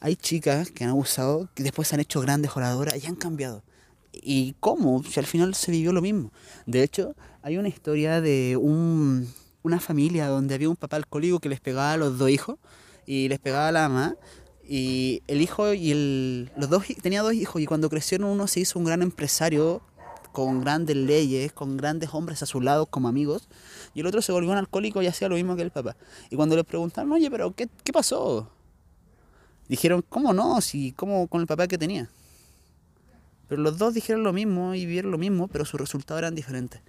Hay 0.00 0.16
chicas 0.16 0.70
que 0.70 0.84
han 0.84 0.90
abusado, 0.90 1.48
que 1.54 1.62
después 1.62 1.92
han 1.92 2.00
hecho 2.00 2.20
grandes 2.20 2.56
oradoras 2.56 3.02
y 3.02 3.06
han 3.06 3.14
cambiado. 3.14 3.62
¿Y 4.12 4.54
cómo? 4.60 5.02
Si 5.04 5.20
al 5.20 5.26
final 5.26 5.54
se 5.54 5.70
vivió 5.70 5.92
lo 5.92 6.02
mismo. 6.02 6.32
De 6.66 6.82
hecho, 6.82 7.14
hay 7.42 7.56
una 7.56 7.68
historia 7.68 8.20
de 8.20 8.56
un 8.60 9.28
una 9.62 9.80
familia 9.80 10.28
donde 10.28 10.54
había 10.54 10.68
un 10.68 10.76
papá 10.76 10.96
alcohólico 10.96 11.40
que 11.40 11.48
les 11.48 11.60
pegaba 11.60 11.92
a 11.92 11.96
los 11.96 12.18
dos 12.18 12.30
hijos 12.30 12.58
y 13.06 13.28
les 13.28 13.38
pegaba 13.38 13.68
a 13.68 13.72
la 13.72 13.88
mamá. 13.88 14.16
Y 14.64 15.22
el 15.26 15.40
hijo 15.40 15.72
y 15.74 15.90
el, 15.90 16.52
los 16.56 16.70
dos 16.70 16.84
tenía 17.02 17.22
dos 17.22 17.34
hijos 17.34 17.60
y 17.60 17.66
cuando 17.66 17.90
crecieron 17.90 18.28
uno 18.28 18.46
se 18.46 18.60
hizo 18.60 18.78
un 18.78 18.84
gran 18.84 19.02
empresario 19.02 19.82
con 20.32 20.60
grandes 20.60 20.96
leyes, 20.96 21.52
con 21.52 21.76
grandes 21.76 22.10
hombres 22.12 22.42
a 22.42 22.46
su 22.46 22.60
lado 22.60 22.86
como 22.86 23.08
amigos, 23.08 23.48
y 23.94 24.00
el 24.00 24.06
otro 24.06 24.22
se 24.22 24.32
volvió 24.32 24.50
un 24.50 24.56
alcohólico 24.56 25.02
y 25.02 25.06
hacía 25.06 25.28
lo 25.28 25.34
mismo 25.34 25.56
que 25.56 25.62
el 25.62 25.70
papá. 25.70 25.96
Y 26.30 26.36
cuando 26.36 26.56
le 26.56 26.64
preguntaron, 26.64 27.12
oye, 27.12 27.30
pero 27.30 27.54
¿qué, 27.54 27.68
qué 27.84 27.92
pasó? 27.92 28.50
Dijeron, 29.68 30.04
¿cómo 30.08 30.32
no? 30.32 30.60
Si, 30.60 30.92
¿cómo 30.92 31.28
con 31.28 31.42
el 31.42 31.46
papá 31.46 31.68
que 31.68 31.76
tenía? 31.76 32.08
Pero 33.48 33.62
los 33.62 33.76
dos 33.76 33.94
dijeron 33.94 34.22
lo 34.22 34.32
mismo 34.32 34.74
y 34.74 34.86
vieron 34.86 35.10
lo 35.10 35.18
mismo, 35.18 35.48
pero 35.48 35.66
sus 35.66 35.78
resultados 35.78 36.20
eran 36.20 36.34
diferentes. 36.34 36.80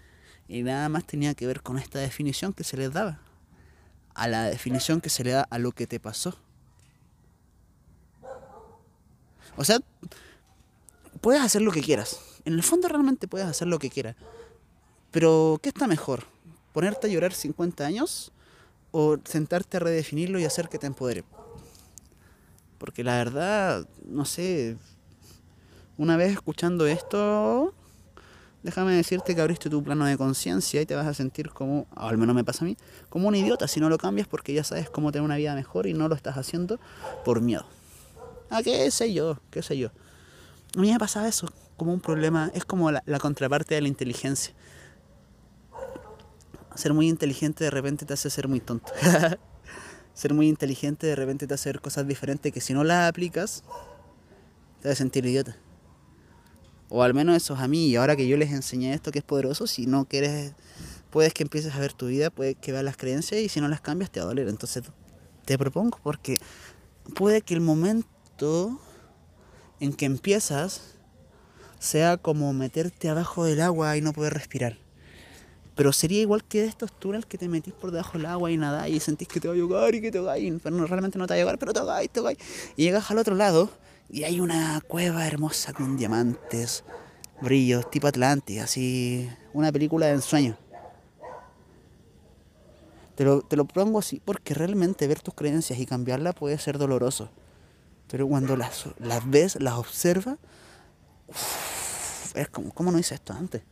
Y 0.48 0.64
nada 0.64 0.90
más 0.90 1.06
tenía 1.06 1.34
que 1.34 1.48
ver 1.48 1.62
con 1.62 1.78
esta 1.78 2.00
definición 2.00 2.54
que 2.54 2.64
se 2.64 2.78
les 2.78 2.92
daba. 2.92 3.20
A 4.14 4.28
la 4.28 4.44
definición 4.44 5.02
que 5.02 5.10
se 5.10 5.24
le 5.24 5.32
da 5.32 5.48
a 5.50 5.58
lo 5.58 5.72
que 5.72 5.88
te 5.88 6.00
pasó. 6.00 6.36
O 9.56 9.64
sea, 9.64 9.80
puedes 11.22 11.42
hacer 11.42 11.62
lo 11.62 11.72
que 11.72 11.82
quieras. 11.82 12.20
En 12.46 12.54
el 12.54 12.64
fondo 12.64 12.88
realmente 12.88 13.28
puedes 13.28 13.48
hacer 13.48 13.68
lo 13.68 13.80
que 13.80 13.90
quieras. 13.90 14.16
Pero, 15.12 15.60
¿qué 15.62 15.70
está 15.70 15.88
mejor? 15.88 16.26
¿Ponerte 16.74 17.08
a 17.08 17.10
llorar 17.10 17.34
50 17.34 17.86
años? 17.86 18.32
¿O 18.92 19.18
sentarte 19.24 19.78
a 19.78 19.80
redefinirlo 19.80 20.40
y 20.40 20.46
hacer 20.46 20.70
que 20.70 20.80
te 20.80 20.88
empodere? 20.88 21.24
Porque 22.78 23.04
la 23.04 23.16
verdad, 23.16 23.88
no 24.06 24.26
sé, 24.26 24.76
una 25.98 26.18
vez 26.18 26.32
escuchando 26.34 26.86
esto, 26.88 27.74
déjame 28.64 28.94
decirte 28.94 29.36
que 29.36 29.42
abriste 29.42 29.70
tu 29.70 29.84
plano 29.84 30.06
de 30.06 30.18
conciencia 30.18 30.82
y 30.82 30.86
te 30.86 30.96
vas 30.96 31.06
a 31.06 31.14
sentir 31.14 31.50
como, 31.50 31.86
al 31.96 32.18
menos 32.18 32.36
me 32.36 32.44
pasa 32.44 32.64
a 32.64 32.68
mí, 32.68 32.78
como 33.10 33.28
un 33.28 33.36
idiota 33.36 33.68
si 33.68 33.80
no 33.80 33.90
lo 33.90 33.98
cambias 33.98 34.28
porque 34.28 34.54
ya 34.54 34.64
sabes 34.64 34.90
cómo 34.90 35.12
tener 35.12 35.26
una 35.26 35.36
vida 35.36 35.54
mejor 35.54 35.86
y 35.86 35.94
no 35.94 36.08
lo 36.08 36.16
estás 36.16 36.38
haciendo 36.38 36.80
por 37.26 37.42
miedo. 37.42 37.66
Ah, 38.50 38.64
qué 38.64 38.90
sé 38.92 39.14
yo, 39.14 39.40
qué 39.52 39.62
sé 39.62 39.78
yo. 39.78 39.90
A 40.78 40.80
mí 40.80 40.92
me 40.92 40.98
pasa 40.98 41.28
eso, 41.28 41.52
como 41.78 41.94
un 41.94 42.00
problema, 42.00 42.52
es 42.54 42.66
como 42.66 42.90
la, 42.90 43.04
la 43.06 43.20
contraparte 43.20 43.76
de 43.76 43.82
la 43.82 43.88
inteligencia. 43.88 44.54
Ser 46.76 46.94
muy 46.94 47.08
inteligente 47.08 47.66
de 47.66 47.70
repente 47.70 48.06
te 48.06 48.14
hace 48.14 48.30
ser 48.30 48.48
muy 48.48 48.60
tonto. 48.60 48.92
ser 50.14 50.34
muy 50.34 50.48
inteligente 50.48 51.08
de 51.08 51.16
repente 51.16 51.48
te 51.48 51.54
hace 51.54 51.70
hacer 51.70 51.82
cosas 51.82 52.08
diferentes 52.08 52.52
que 52.52 52.62
si 52.62 52.74
no 52.74 52.84
las 52.84 53.10
aplicas, 53.10 53.64
te 54.82 54.88
vas 54.88 54.94
a 54.94 54.98
sentir 54.98 55.26
idiota. 55.26 55.56
O 56.96 57.02
al 57.02 57.16
menos 57.16 57.36
eso 57.36 57.56
es 57.56 57.60
a 57.60 57.68
mí. 57.68 57.88
Y 57.88 57.96
ahora 57.96 58.16
que 58.16 58.28
yo 58.28 58.38
les 58.38 58.52
enseñé 58.52 58.94
esto 58.94 59.12
que 59.12 59.18
es 59.18 59.26
poderoso, 59.26 59.66
si 59.66 59.88
no 59.88 60.06
quieres, 60.06 60.54
puedes 61.10 61.34
que 61.34 61.42
empieces 61.42 61.74
a 61.74 61.80
ver 61.80 61.92
tu 61.92 62.06
vida, 62.06 62.30
puedes 62.30 62.56
que 62.56 62.72
veas 62.72 62.84
las 62.84 62.98
creencias 62.98 63.42
y 63.42 63.50
si 63.50 63.60
no 63.60 63.68
las 63.68 63.82
cambias 63.82 64.12
te 64.12 64.20
va 64.20 64.26
a 64.26 64.28
doler. 64.28 64.48
Entonces 64.48 64.84
te 65.44 65.58
propongo 65.58 65.98
porque 66.04 66.38
puede 67.16 67.42
que 67.42 67.56
el 67.56 67.62
momento 67.62 68.80
en 69.80 69.92
que 69.94 70.06
empiezas 70.06 70.94
sea 71.80 72.18
como 72.18 72.54
meterte 72.54 73.10
abajo 73.10 73.44
del 73.44 73.62
agua 73.62 73.98
y 73.98 74.02
no 74.02 74.14
poder 74.14 74.36
respirar. 74.36 74.78
Pero 75.74 75.94
sería 75.94 76.22
igual 76.22 76.44
que 76.44 76.62
de 76.62 76.68
estos 76.68 76.92
túneles 76.92 77.26
que 77.26 77.40
te 77.40 77.50
metís 77.50 77.74
por 77.74 77.90
debajo 77.90 78.20
del 78.20 78.28
agua 78.28 78.52
y 78.52 78.58
nada 78.58 78.88
y 78.88 79.00
sentís 79.00 79.28
que 79.28 79.40
te 79.40 79.48
va 79.48 79.56
a 79.56 79.58
ahogar 79.58 79.96
y 79.96 80.00
que 80.00 80.12
te 80.12 80.20
va 80.20 80.34
a 80.34 80.38
ir. 80.38 80.60
Pero 80.62 80.76
no, 80.76 80.86
realmente 80.86 81.18
no 81.18 81.26
te 81.26 81.34
va 81.34 81.40
a 81.40 81.42
ahogar, 81.42 81.58
pero 81.58 81.74
te 81.74 81.80
va 81.80 81.98
a 81.98 82.08
te 82.08 82.22
va 82.22 82.34
Y 82.34 82.38
llegas 82.78 83.10
al 83.10 83.18
otro 83.18 83.34
lado 83.34 83.72
y 84.10 84.24
hay 84.24 84.40
una 84.40 84.82
cueva 84.88 85.28
hermosa 85.28 85.74
con 85.74 85.98
diamantes, 85.98 86.84
brillos, 87.42 87.90
tipo 87.90 88.08
Atlantis, 88.08 88.62
así, 88.62 89.30
una 89.54 89.72
película 89.72 90.08
de 90.08 90.14
ensueño. 90.14 90.58
Te 93.16 93.24
lo, 93.24 93.42
te 93.42 93.56
lo 93.56 93.66
pongo 93.66 94.00
así 94.00 94.22
porque 94.24 94.54
realmente 94.54 95.08
ver 95.08 95.22
tus 95.22 95.34
creencias 95.34 95.80
y 95.80 95.86
cambiarla 95.86 96.34
puede 96.34 96.58
ser 96.58 96.78
doloroso. 96.78 97.30
Pero 98.10 98.28
cuando 98.28 98.56
las, 98.56 98.86
las 99.00 99.30
ves, 99.30 99.58
las 99.62 99.74
observas, 99.74 100.38
es 102.36 102.48
como, 102.50 102.72
¿cómo 102.74 102.92
no 102.92 103.00
hice 103.00 103.16
esto 103.16 103.34
antes? 103.34 103.64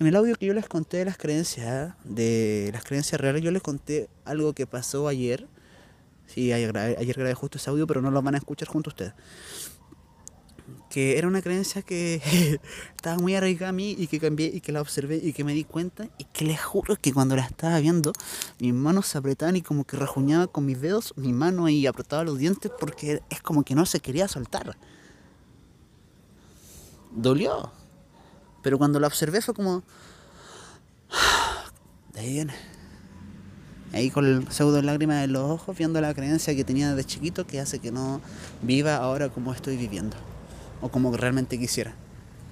En 0.00 0.08
el 0.08 0.16
audio 0.16 0.34
que 0.34 0.46
yo 0.46 0.54
les 0.54 0.66
conté 0.66 0.98
de 0.98 1.04
las 1.04 1.16
creencias, 1.16 1.94
de 2.02 2.70
las 2.72 2.84
creencias 2.84 3.20
reales, 3.20 3.42
yo 3.42 3.52
les 3.52 3.62
conté 3.62 4.08
algo 4.24 4.52
que 4.52 4.66
pasó 4.66 5.06
ayer. 5.06 5.46
Sí, 6.26 6.52
ayer 6.52 6.72
grabé, 6.72 6.96
ayer 6.98 7.16
grabé 7.16 7.34
justo 7.34 7.58
ese 7.58 7.70
audio, 7.70 7.86
pero 7.86 8.02
no 8.02 8.10
lo 8.10 8.22
van 8.22 8.34
a 8.34 8.38
escuchar 8.38 8.68
junto 8.68 8.90
a 8.90 8.92
ustedes. 8.92 9.12
Que 10.90 11.18
era 11.18 11.28
una 11.28 11.42
creencia 11.42 11.82
que 11.82 12.60
estaba 12.96 13.16
muy 13.16 13.34
arraigada 13.34 13.70
a 13.70 13.72
mí 13.72 13.94
y 13.98 14.06
que 14.06 14.20
cambié 14.20 14.50
y 14.52 14.60
que 14.60 14.72
la 14.72 14.80
observé 14.80 15.20
y 15.22 15.32
que 15.32 15.44
me 15.44 15.52
di 15.52 15.64
cuenta 15.64 16.08
y 16.18 16.24
que 16.24 16.44
les 16.44 16.60
juro 16.60 16.96
que 16.96 17.12
cuando 17.12 17.36
la 17.36 17.42
estaba 17.42 17.78
viendo, 17.80 18.12
mis 18.60 18.72
manos 18.72 19.06
se 19.06 19.18
apretaban 19.18 19.56
y 19.56 19.62
como 19.62 19.84
que 19.84 19.96
rajuñaba 19.96 20.46
con 20.46 20.64
mis 20.66 20.80
dedos, 20.80 21.12
mi 21.16 21.32
mano 21.32 21.68
y 21.68 21.86
apretaba 21.86 22.24
los 22.24 22.38
dientes 22.38 22.70
porque 22.78 23.22
es 23.30 23.42
como 23.42 23.64
que 23.64 23.74
no 23.74 23.86
se 23.86 24.00
quería 24.00 24.28
soltar. 24.28 24.76
Dolió 27.12 27.72
pero 28.64 28.78
cuando 28.78 28.98
la 28.98 29.06
observé 29.06 29.42
fue 29.42 29.54
como... 29.54 29.84
De 32.14 32.20
ahí 32.20 32.32
viene. 32.32 32.54
Ahí 33.94 34.10
con 34.10 34.26
el 34.26 34.50
pseudo 34.50 34.82
lágrima 34.82 35.22
en 35.22 35.32
los 35.32 35.48
ojos, 35.48 35.76
viendo 35.78 36.00
la 36.00 36.12
creencia 36.14 36.54
que 36.56 36.64
tenía 36.64 36.94
de 36.94 37.04
chiquito 37.04 37.46
que 37.46 37.60
hace 37.60 37.78
que 37.78 37.92
no 37.92 38.20
viva 38.60 38.96
ahora 38.96 39.28
como 39.28 39.52
estoy 39.52 39.76
viviendo. 39.76 40.16
O 40.80 40.88
como 40.88 41.16
realmente 41.16 41.58
quisiera. 41.58 41.94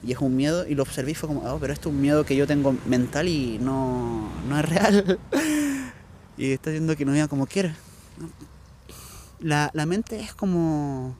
Y 0.04 0.12
es 0.12 0.18
un 0.18 0.36
miedo, 0.36 0.66
y 0.66 0.76
lo 0.76 0.84
observé 0.84 1.10
y 1.10 1.14
fue 1.14 1.28
como, 1.28 1.40
oh, 1.42 1.58
pero 1.58 1.72
esto 1.72 1.88
es 1.88 1.94
un 1.94 2.00
miedo 2.00 2.24
que 2.24 2.36
yo 2.36 2.46
tengo 2.46 2.76
mental 2.86 3.26
y 3.26 3.58
no, 3.58 4.30
no 4.48 4.58
es 4.58 4.68
real. 4.68 5.18
y 6.36 6.52
está 6.52 6.70
haciendo 6.70 6.96
que 6.96 7.04
no 7.04 7.12
viva 7.12 7.26
como 7.26 7.46
quiera. 7.46 7.74
La, 9.40 9.70
la 9.74 9.84
mente 9.84 10.20
es 10.20 10.32
como 10.32 11.16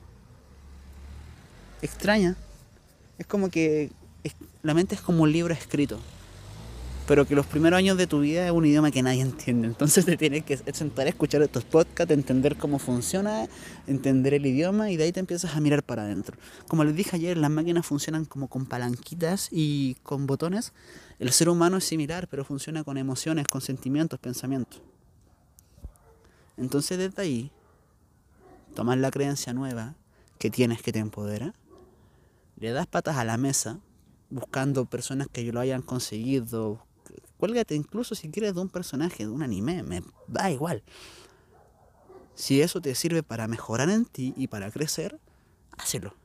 extraña. 1.81 2.37
Es 3.17 3.27
como 3.27 3.49
que 3.49 3.91
la 4.63 4.73
mente 4.73 4.95
es 4.95 5.01
como 5.01 5.23
un 5.23 5.31
libro 5.31 5.53
escrito, 5.53 5.99
pero 7.07 7.25
que 7.25 7.35
los 7.35 7.45
primeros 7.45 7.77
años 7.77 7.97
de 7.97 8.07
tu 8.07 8.21
vida 8.21 8.45
es 8.45 8.51
un 8.51 8.65
idioma 8.65 8.91
que 8.91 9.01
nadie 9.01 9.21
entiende. 9.21 9.67
Entonces 9.67 10.05
te 10.05 10.15
tienes 10.15 10.43
que 10.45 10.57
sentar 10.57 11.05
a 11.05 11.09
escuchar 11.09 11.41
estos 11.41 11.63
podcasts, 11.65 12.13
entender 12.13 12.55
cómo 12.55 12.79
funciona, 12.79 13.47
entender 13.87 14.33
el 14.33 14.45
idioma 14.45 14.89
y 14.89 14.97
de 14.97 15.03
ahí 15.05 15.11
te 15.11 15.19
empiezas 15.19 15.55
a 15.55 15.59
mirar 15.59 15.83
para 15.83 16.03
adentro. 16.03 16.37
Como 16.67 16.83
les 16.83 16.95
dije 16.95 17.15
ayer, 17.15 17.37
las 17.37 17.51
máquinas 17.51 17.85
funcionan 17.85 18.25
como 18.25 18.47
con 18.47 18.65
palanquitas 18.65 19.49
y 19.51 19.95
con 20.03 20.27
botones. 20.27 20.71
El 21.19 21.31
ser 21.31 21.49
humano 21.49 21.77
es 21.77 21.83
similar, 21.83 22.27
pero 22.29 22.45
funciona 22.45 22.83
con 22.83 22.97
emociones, 22.97 23.47
con 23.47 23.61
sentimientos, 23.61 24.19
pensamientos. 24.19 24.81
Entonces 26.57 26.97
desde 26.97 27.21
ahí, 27.21 27.51
tomas 28.75 28.97
la 28.97 29.11
creencia 29.11 29.53
nueva 29.53 29.95
que 30.39 30.49
tienes 30.49 30.81
que 30.81 30.91
te 30.91 30.99
empodera, 30.99 31.53
le 32.57 32.71
das 32.71 32.87
patas 32.87 33.17
a 33.17 33.23
la 33.23 33.37
mesa 33.37 33.79
buscando 34.29 34.85
personas 34.85 35.27
que 35.31 35.43
lo 35.51 35.59
hayan 35.59 35.81
conseguido. 35.81 36.85
Cuélgate 37.43 37.75
incluso 37.75 38.15
si 38.15 38.29
quieres 38.29 38.55
de 38.55 38.61
un 38.61 38.69
personaje, 38.69 39.25
de 39.25 39.29
un 39.29 39.43
anime, 39.43 39.83
me 39.83 40.01
da 40.29 40.49
igual. 40.49 40.81
Si 42.35 42.61
eso 42.61 42.79
te 42.79 42.95
sirve 42.95 43.21
para 43.21 43.49
mejorar 43.49 43.89
en 43.89 44.05
ti 44.05 44.33
y 44.37 44.47
para 44.47 44.71
crecer, 44.71 45.19
hácelo. 45.77 46.15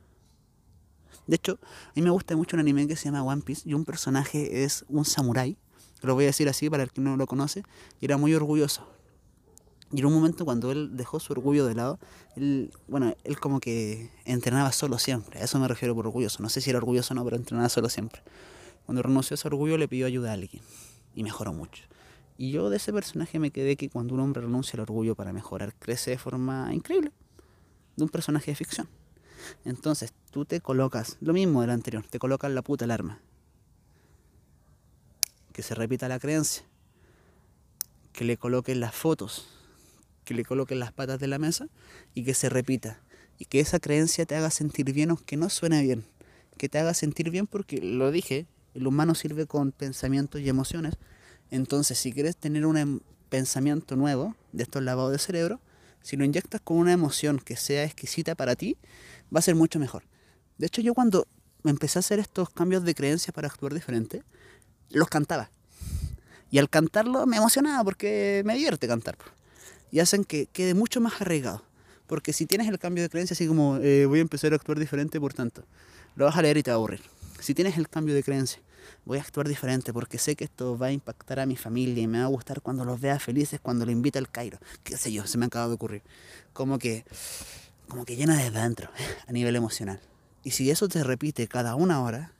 De 1.27 1.35
hecho, 1.35 1.59
a 1.61 1.91
mí 1.93 2.03
me 2.03 2.09
gusta 2.09 2.37
mucho 2.37 2.55
un 2.55 2.61
anime 2.61 2.87
que 2.87 2.95
se 2.95 3.03
llama 3.03 3.21
One 3.21 3.41
Piece 3.41 3.67
y 3.67 3.73
un 3.73 3.83
personaje 3.83 4.63
es 4.63 4.85
un 4.87 5.03
samurái, 5.03 5.57
lo 6.03 6.13
voy 6.13 6.23
a 6.23 6.27
decir 6.27 6.47
así 6.47 6.69
para 6.69 6.83
el 6.83 6.91
que 6.93 7.01
no 7.01 7.17
lo 7.17 7.27
conoce, 7.27 7.63
y 7.99 8.05
era 8.05 8.15
muy 8.15 8.33
orgulloso. 8.33 8.87
Y 9.91 9.99
en 9.99 10.05
un 10.05 10.13
momento 10.13 10.45
cuando 10.45 10.71
él 10.71 10.95
dejó 10.95 11.19
su 11.19 11.33
orgullo 11.33 11.65
de 11.65 11.75
lado, 11.75 11.99
él, 12.37 12.71
bueno, 12.87 13.13
él 13.25 13.41
como 13.41 13.59
que 13.59 14.09
entrenaba 14.23 14.71
solo 14.71 14.97
siempre. 14.97 15.41
A 15.41 15.43
eso 15.43 15.59
me 15.59 15.67
refiero 15.67 15.93
por 15.95 16.07
orgulloso. 16.07 16.41
No 16.41 16.47
sé 16.47 16.61
si 16.61 16.69
era 16.69 16.79
orgulloso 16.79 17.13
o 17.13 17.15
no, 17.15 17.25
pero 17.25 17.35
entrenaba 17.35 17.67
solo 17.67 17.89
siempre. 17.89 18.21
Cuando 18.85 19.01
renunció 19.01 19.33
a 19.33 19.35
ese 19.35 19.49
orgullo 19.49 19.77
le 19.77 19.89
pidió 19.89 20.05
ayuda 20.05 20.29
a 20.29 20.33
alguien. 20.35 20.63
Y 21.19 21.23
mejoró 21.23 21.51
mucho. 21.51 21.83
Y 22.37 22.51
yo 22.51 22.69
de 22.69 22.77
ese 22.77 22.93
personaje 22.93 23.39
me 23.39 23.51
quedé 23.51 23.75
que 23.75 23.89
cuando 23.89 24.13
un 24.13 24.21
hombre 24.21 24.41
renuncia 24.41 24.77
al 24.77 24.83
orgullo 24.83 25.15
para 25.15 25.33
mejorar, 25.33 25.73
crece 25.77 26.11
de 26.11 26.17
forma 26.17 26.73
increíble. 26.73 27.11
De 27.97 28.03
un 28.03 28.09
personaje 28.09 28.51
de 28.51 28.55
ficción. 28.55 28.87
Entonces, 29.65 30.13
tú 30.31 30.45
te 30.45 30.61
colocas, 30.61 31.17
lo 31.19 31.33
mismo 31.33 31.59
del 31.59 31.71
anterior, 31.71 32.05
te 32.09 32.19
colocas 32.19 32.51
la 32.51 32.61
puta 32.61 32.85
alarma. 32.85 33.19
Que 35.51 35.61
se 35.61 35.75
repita 35.75 36.07
la 36.07 36.19
creencia. 36.19 36.63
Que 38.13 38.23
le 38.23 38.37
coloquen 38.37 38.79
las 38.79 38.95
fotos 38.95 39.49
que 40.29 40.35
le 40.35 40.45
coloquen 40.45 40.77
las 40.77 40.93
patas 40.93 41.19
de 41.19 41.25
la 41.25 41.39
mesa 41.39 41.69
y 42.13 42.23
que 42.23 42.35
se 42.35 42.49
repita. 42.49 43.01
Y 43.39 43.45
que 43.45 43.59
esa 43.59 43.79
creencia 43.79 44.27
te 44.27 44.35
haga 44.35 44.51
sentir 44.51 44.93
bien 44.93 45.09
aunque 45.09 45.37
no 45.37 45.49
suene 45.49 45.81
bien. 45.81 46.05
Que 46.55 46.69
te 46.69 46.77
haga 46.77 46.93
sentir 46.93 47.31
bien 47.31 47.47
porque, 47.47 47.81
lo 47.81 48.11
dije, 48.11 48.45
el 48.75 48.85
humano 48.85 49.15
sirve 49.15 49.47
con 49.47 49.71
pensamientos 49.71 50.39
y 50.41 50.47
emociones. 50.47 50.93
Entonces, 51.51 51.97
si 51.97 52.11
quieres 52.11 52.35
tener 52.37 52.65
un 52.65 52.77
em, 52.77 52.99
pensamiento 53.29 53.95
nuevo 53.95 54.35
de 54.51 54.63
estos 54.63 54.83
lavados 54.83 55.11
de 55.11 55.19
cerebro, 55.19 55.59
si 56.01 56.17
lo 56.17 56.23
inyectas 56.23 56.61
con 56.61 56.77
una 56.77 56.93
emoción 56.93 57.39
que 57.39 57.55
sea 57.55 57.83
exquisita 57.83 58.35
para 58.35 58.55
ti, 58.55 58.77
va 59.33 59.39
a 59.39 59.43
ser 59.43 59.55
mucho 59.55 59.79
mejor. 59.79 60.03
De 60.57 60.67
hecho, 60.67 60.81
yo 60.81 60.93
cuando 60.93 61.27
empecé 61.63 61.99
a 61.99 62.01
hacer 62.01 62.19
estos 62.19 62.49
cambios 62.49 62.83
de 62.83 62.95
creencia 62.95 63.33
para 63.33 63.47
actuar 63.47 63.73
diferente, 63.73 64.23
los 64.89 65.07
cantaba. 65.07 65.49
Y 66.51 66.57
al 66.57 66.69
cantarlo 66.69 67.25
me 67.25 67.37
emocionaba 67.37 67.83
porque 67.83 68.41
me 68.45 68.55
divierte 68.55 68.87
cantar 68.87 69.17
y 69.91 69.99
hacen 69.99 70.23
que 70.23 70.47
quede 70.47 70.73
mucho 70.73 71.01
más 71.01 71.21
arraigado. 71.21 71.63
Porque 72.07 72.33
si 72.33 72.45
tienes 72.45 72.67
el 72.67 72.79
cambio 72.79 73.03
de 73.03 73.09
creencia, 73.09 73.33
así 73.33 73.47
como 73.47 73.77
eh, 73.77 74.05
voy 74.05 74.19
a 74.19 74.21
empezar 74.21 74.51
a 74.53 74.55
actuar 74.55 74.79
diferente, 74.79 75.19
por 75.19 75.33
tanto, 75.33 75.63
lo 76.15 76.25
vas 76.25 76.35
a 76.35 76.41
leer 76.41 76.57
y 76.57 76.63
te 76.63 76.71
va 76.71 76.75
a 76.75 76.77
aburrir. 76.77 77.01
Si 77.39 77.53
tienes 77.53 77.77
el 77.77 77.87
cambio 77.87 78.15
de 78.15 78.23
creencia, 78.23 78.59
voy 79.05 79.17
a 79.17 79.21
actuar 79.21 79.47
diferente 79.47 79.93
porque 79.93 80.17
sé 80.17 80.35
que 80.35 80.45
esto 80.45 80.77
va 80.77 80.87
a 80.87 80.91
impactar 80.91 81.39
a 81.39 81.45
mi 81.45 81.55
familia 81.55 82.03
y 82.03 82.07
me 82.07 82.19
va 82.19 82.25
a 82.25 82.27
gustar 82.27 82.61
cuando 82.61 82.85
los 82.85 82.99
vea 82.99 83.19
felices, 83.19 83.59
cuando 83.61 83.85
lo 83.85 83.91
invita 83.91 84.19
al 84.19 84.29
Cairo. 84.29 84.59
Qué 84.83 84.97
sé 84.97 85.11
yo, 85.11 85.25
se 85.27 85.37
me 85.37 85.45
acaba 85.45 85.67
de 85.67 85.73
ocurrir. 85.73 86.01
Como 86.53 86.79
que, 86.79 87.05
como 87.87 88.05
que 88.05 88.15
llena 88.15 88.37
desde 88.37 88.59
dentro, 88.59 88.89
a 89.27 89.31
nivel 89.31 89.55
emocional. 89.55 89.99
Y 90.43 90.51
si 90.51 90.69
eso 90.71 90.87
te 90.87 91.03
repite 91.03 91.47
cada 91.47 91.75
una 91.75 92.01
hora, 92.01 92.31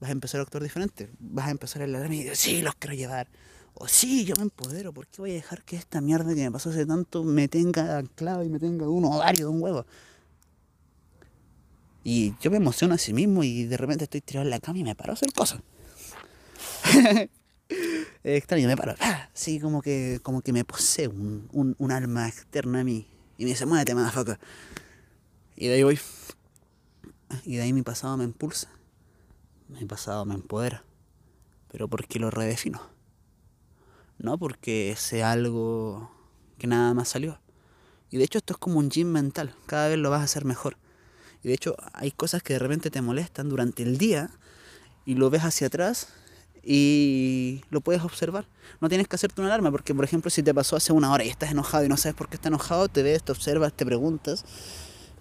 vas 0.00 0.10
a 0.10 0.12
empezar 0.12 0.40
a 0.40 0.42
actuar 0.42 0.62
diferente. 0.62 1.10
Vas 1.18 1.48
a 1.48 1.50
empezar 1.50 1.82
a 1.82 1.84
hablar 1.84 2.12
y 2.12 2.24
decir, 2.24 2.36
sí, 2.36 2.62
los 2.62 2.74
quiero 2.74 2.94
llevar 2.94 3.28
o 3.74 3.88
sí, 3.88 4.24
yo 4.24 4.34
me 4.36 4.42
empodero, 4.42 4.92
¿por 4.92 5.06
qué 5.06 5.22
voy 5.22 5.30
a 5.30 5.34
dejar 5.34 5.62
que 5.62 5.76
esta 5.76 6.00
mierda 6.00 6.34
que 6.34 6.42
me 6.42 6.50
pasó 6.50 6.70
hace 6.70 6.84
tanto 6.84 7.24
me 7.24 7.48
tenga 7.48 7.98
anclado 7.98 8.44
y 8.44 8.50
me 8.50 8.58
tenga 8.58 8.88
un 8.88 9.04
ovario 9.06 9.46
de 9.46 9.52
un 9.52 9.62
huevo? 9.62 9.86
Y 12.02 12.34
yo 12.40 12.50
me 12.50 12.56
emociono 12.56 12.94
a 12.94 12.98
sí 12.98 13.12
mismo 13.12 13.44
y 13.44 13.64
de 13.64 13.76
repente 13.76 14.04
estoy 14.04 14.20
tirado 14.20 14.44
en 14.44 14.50
la 14.50 14.60
cama 14.60 14.78
y 14.78 14.84
me 14.84 14.94
paro 14.94 15.12
a 15.12 15.14
hacer 15.14 15.32
cosas. 15.32 15.60
extraño, 18.24 18.68
me 18.68 18.76
paro. 18.76 18.94
Sí, 19.34 19.60
como 19.60 19.82
que, 19.82 20.20
como 20.22 20.40
que 20.42 20.52
me 20.52 20.64
posee 20.64 21.08
un, 21.08 21.48
un, 21.78 21.92
alma 21.92 22.28
externa 22.28 22.80
a 22.80 22.84
mí. 22.84 23.06
Y 23.36 23.44
me 23.44 23.50
dice, 23.50 23.66
muévete, 23.66 23.94
motherfucker. 23.94 24.38
Y 25.56 25.68
de 25.68 25.74
ahí 25.74 25.82
voy. 25.82 25.98
Y 27.44 27.56
de 27.56 27.62
ahí 27.62 27.72
mi 27.72 27.82
pasado 27.82 28.16
me 28.16 28.24
impulsa. 28.24 28.68
Mi 29.68 29.84
pasado 29.84 30.24
me 30.24 30.34
empodera. 30.34 30.84
Pero 31.70 31.88
porque 31.88 32.18
lo 32.18 32.30
redefino 32.30 32.80
no 34.20 34.38
porque 34.38 34.94
sea 34.96 35.32
algo 35.32 36.10
que 36.58 36.66
nada 36.66 36.94
más 36.94 37.08
salió. 37.08 37.40
Y 38.10 38.18
de 38.18 38.24
hecho 38.24 38.38
esto 38.38 38.54
es 38.54 38.58
como 38.58 38.78
un 38.78 38.90
gym 38.90 39.08
mental, 39.08 39.54
cada 39.66 39.88
vez 39.88 39.98
lo 39.98 40.10
vas 40.10 40.20
a 40.20 40.24
hacer 40.24 40.44
mejor. 40.44 40.76
Y 41.42 41.48
de 41.48 41.54
hecho 41.54 41.76
hay 41.92 42.10
cosas 42.10 42.42
que 42.42 42.54
de 42.54 42.58
repente 42.58 42.90
te 42.90 43.02
molestan 43.02 43.48
durante 43.48 43.82
el 43.82 43.98
día 43.98 44.30
y 45.06 45.14
lo 45.14 45.30
ves 45.30 45.42
hacia 45.42 45.68
atrás 45.68 46.08
y 46.62 47.62
lo 47.70 47.80
puedes 47.80 48.02
observar. 48.02 48.46
No 48.80 48.88
tienes 48.88 49.08
que 49.08 49.16
hacerte 49.16 49.40
una 49.40 49.48
alarma, 49.48 49.70
porque 49.70 49.94
por 49.94 50.04
ejemplo 50.04 50.30
si 50.30 50.42
te 50.42 50.52
pasó 50.52 50.76
hace 50.76 50.92
una 50.92 51.12
hora 51.12 51.24
y 51.24 51.28
estás 51.28 51.50
enojado 51.50 51.84
y 51.84 51.88
no 51.88 51.96
sabes 51.96 52.16
por 52.16 52.28
qué 52.28 52.36
estás 52.36 52.48
enojado, 52.48 52.88
te 52.88 53.02
ves, 53.02 53.22
te 53.22 53.32
observas, 53.32 53.72
te 53.72 53.86
preguntas 53.86 54.44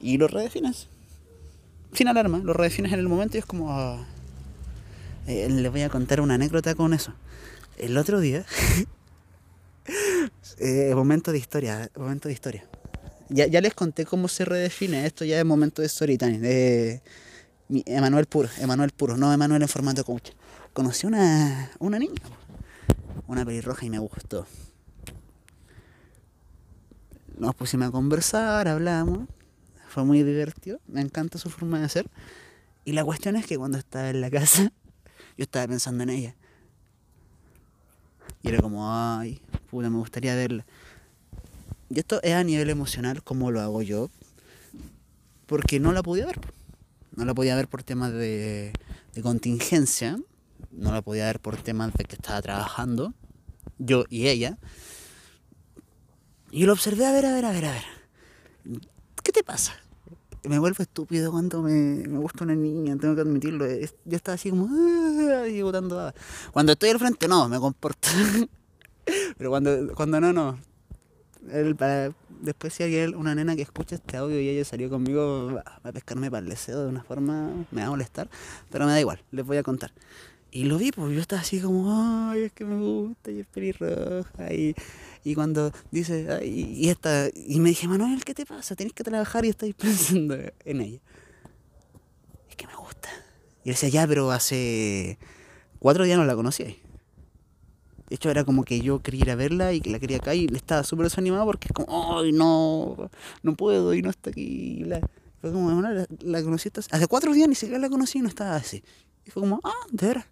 y 0.01 0.17
lo 0.17 0.27
redefines. 0.27 0.87
Sin 1.93 2.07
alarma, 2.07 2.39
lo 2.39 2.53
redefines 2.53 2.93
en 2.93 2.99
el 2.99 3.07
momento 3.07 3.37
y 3.37 3.39
es 3.39 3.45
como... 3.45 3.71
Ah, 3.71 4.05
eh, 5.27 5.47
le 5.47 5.69
voy 5.69 5.81
a 5.81 5.89
contar 5.89 6.21
una 6.21 6.35
anécdota 6.35 6.73
con 6.75 6.93
eso. 6.93 7.13
El 7.77 7.97
otro 7.97 8.19
día, 8.19 8.45
eh, 10.57 10.91
momento 10.95 11.31
de 11.31 11.37
historia, 11.37 11.89
momento 11.95 12.27
de 12.27 12.33
historia. 12.33 12.67
Ya, 13.29 13.45
ya 13.45 13.61
les 13.61 13.75
conté 13.75 14.05
cómo 14.05 14.27
se 14.27 14.43
redefine 14.43 15.05
esto, 15.05 15.23
ya 15.23 15.39
es 15.39 15.45
momento 15.45 15.81
de 15.81 15.87
story 15.87 16.17
time. 16.17 16.39
Eh, 16.41 17.01
Emanuel 17.85 18.25
Puro, 18.25 18.49
Emanuel 18.59 18.89
Puro, 18.89 19.17
no 19.17 19.31
Emanuel 19.31 19.61
en 19.61 19.67
formato 19.67 20.03
coach. 20.03 20.31
Conocí 20.73 21.05
una, 21.05 21.71
una 21.77 21.99
niña, 21.99 22.21
una 23.27 23.45
pelirroja 23.45 23.85
y 23.85 23.91
me 23.91 23.99
gustó. 23.99 24.47
Nos 27.37 27.53
pusimos 27.53 27.89
a 27.89 27.91
conversar, 27.91 28.67
hablamos, 28.67 29.27
fue 29.87 30.03
muy 30.03 30.23
divertido, 30.23 30.79
me 30.87 31.01
encanta 31.01 31.37
su 31.37 31.51
forma 31.51 31.79
de 31.79 31.89
ser. 31.89 32.07
Y 32.83 32.93
la 32.93 33.05
cuestión 33.05 33.35
es 33.35 33.45
que 33.45 33.57
cuando 33.57 33.77
estaba 33.77 34.09
en 34.09 34.21
la 34.21 34.31
casa, 34.31 34.63
yo 35.37 35.43
estaba 35.43 35.67
pensando 35.67 36.01
en 36.03 36.09
ella. 36.09 36.35
Y 38.41 38.49
era 38.49 38.59
como, 38.59 38.91
ay, 38.91 39.39
puta, 39.69 39.91
me 39.91 39.99
gustaría 39.99 40.33
verla. 40.33 40.65
Y 41.89 41.99
esto 41.99 42.21
es 42.21 42.33
a 42.33 42.43
nivel 42.43 42.69
emocional, 42.69 43.23
como 43.23 43.51
lo 43.51 43.61
hago 43.61 43.81
yo. 43.81 44.09
porque 45.47 45.79
no 45.79 45.91
la 45.91 46.03
podía 46.03 46.27
ver. 46.27 46.39
No 47.15 47.25
la 47.25 47.33
podía 47.33 47.55
ver 47.55 47.67
por 47.67 47.83
temas 47.83 48.13
de, 48.13 48.71
contingencia, 49.21 50.17
no 50.71 50.93
la 50.93 51.01
podía 51.01 51.25
ver 51.25 51.39
por 51.39 51.57
temas 51.57 51.91
de 51.93 52.05
que 52.05 52.15
estaba 52.15 52.41
trabajando, 52.41 53.13
yo 53.77 54.05
y 54.09 54.27
ella. 54.27 54.57
Y 56.51 56.65
lo 56.65 56.73
observé, 56.73 57.05
a 57.05 57.11
ver, 57.11 57.25
a 57.25 57.33
ver, 57.33 57.45
a 57.45 57.51
ver, 57.51 57.65
a 57.65 57.71
ver. 57.71 57.83
¿Qué 59.23 59.31
te 59.31 59.43
pasa? 59.43 59.73
Me 60.43 60.59
vuelvo 60.59 60.81
estúpido 60.81 61.31
cuando 61.31 61.61
me, 61.61 62.07
me 62.07 62.19
gusta 62.19 62.45
una 62.45 62.55
niña, 62.55 62.95
tengo 62.97 63.15
que 63.15 63.21
admitirlo. 63.21 63.65
Yo 63.67 64.15
estaba 64.15 64.35
así 64.35 64.51
como, 64.51 64.69
ah, 64.71 65.47
y 65.47 65.61
botando 65.61 66.13
Cuando 66.53 66.71
estoy 66.73 66.91
al 66.91 66.99
frente, 66.99 67.27
no, 67.27 67.49
me 67.49 67.59
comporto. 67.59 68.07
Pero 69.37 69.49
cuando, 69.49 69.93
cuando 69.95 70.21
no, 70.21 70.31
no. 70.31 70.68
El, 71.51 71.75
para, 71.75 72.11
después 72.41 72.73
si 72.73 72.83
hay 72.83 73.05
una 73.07 73.33
nena 73.33 73.55
que 73.55 73.61
escucha 73.61 73.95
este 73.95 74.17
audio 74.17 74.39
y 74.39 74.49
ella 74.49 74.65
salió 74.65 74.89
conmigo 74.89 75.61
a 75.65 75.91
pescarme 75.91 76.29
para 76.29 76.43
el 76.43 76.49
deseo 76.49 76.83
de 76.83 76.89
una 76.89 77.03
forma, 77.03 77.65
me 77.71 77.81
va 77.81 77.87
a 77.87 77.89
molestar, 77.91 78.29
pero 78.69 78.85
me 78.85 78.91
da 78.91 78.99
igual, 78.99 79.23
les 79.31 79.45
voy 79.45 79.57
a 79.57 79.63
contar. 79.63 79.91
Y 80.51 80.63
lo 80.63 80.79
vi, 80.79 80.91
pues 80.91 81.13
yo 81.13 81.21
estaba 81.21 81.41
así 81.41 81.61
como, 81.61 82.31
ay, 82.31 82.43
es 82.43 82.51
que 82.53 82.65
me 82.65 82.79
gusta, 82.79 83.29
y 83.29 83.41
es 83.41 83.47
pelirroja. 83.47 84.51
Y, 84.51 84.73
y 85.23 85.35
cuando 85.35 85.71
dice, 85.91 86.27
ay, 86.31 86.75
y, 86.75 86.89
esta, 86.89 87.27
y 87.35 87.59
me 87.59 87.69
dije, 87.69 87.87
Manuel, 87.87 88.23
¿qué 88.25 88.33
te 88.33 88.47
pasa? 88.47 88.75
Tienes 88.75 88.93
que 88.93 89.03
trabajar 89.03 89.45
y 89.45 89.49
estoy 89.49 89.73
pensando 89.79 90.35
en 90.65 90.81
ella. 90.81 90.99
Es 92.49 92.55
que 92.55 92.65
me 92.65 92.75
gusta. 92.75 93.09
Y 93.63 93.69
él 93.69 93.75
decía, 93.75 93.89
ya, 93.89 94.07
pero 94.07 94.31
hace 94.31 95.19
cuatro 95.77 96.03
días 96.03 96.17
no 96.17 96.25
la 96.25 96.35
conocía. 96.35 96.75
De 98.09 98.15
hecho, 98.15 98.29
era 98.31 98.43
como 98.43 98.63
que 98.63 98.81
yo 98.81 98.99
quería 98.99 99.21
ir 99.21 99.31
a 99.31 99.35
verla 99.35 99.73
y 99.73 99.81
que 99.81 99.91
la 99.91 99.99
quería 99.99 100.17
acá 100.17 100.33
y 100.33 100.45
estaba 100.53 100.83
súper 100.83 101.05
desanimado 101.05 101.45
porque 101.45 101.67
es 101.67 101.73
como, 101.73 102.17
ay, 102.17 102.31
no, 102.31 103.09
no 103.43 103.55
puedo 103.55 103.93
y 103.93 104.01
no 104.01 104.09
está 104.09 104.31
aquí. 104.31 104.83
La, 104.85 104.99
fue 105.41 105.51
como, 105.51 105.81
la, 105.81 106.07
la 106.21 106.43
conocí 106.43 106.69
hace 106.91 107.07
cuatro 107.07 107.33
días 107.33 107.47
ni 107.47 107.55
siquiera 107.55 107.79
la 107.79 107.89
conocí 107.89 108.19
y 108.19 108.21
no 108.21 108.27
estaba 108.27 108.55
así. 108.55 108.83
Y 109.25 109.31
fue 109.31 109.43
como, 109.43 109.61
ah, 109.63 109.73
de 109.91 110.07
veras 110.07 110.25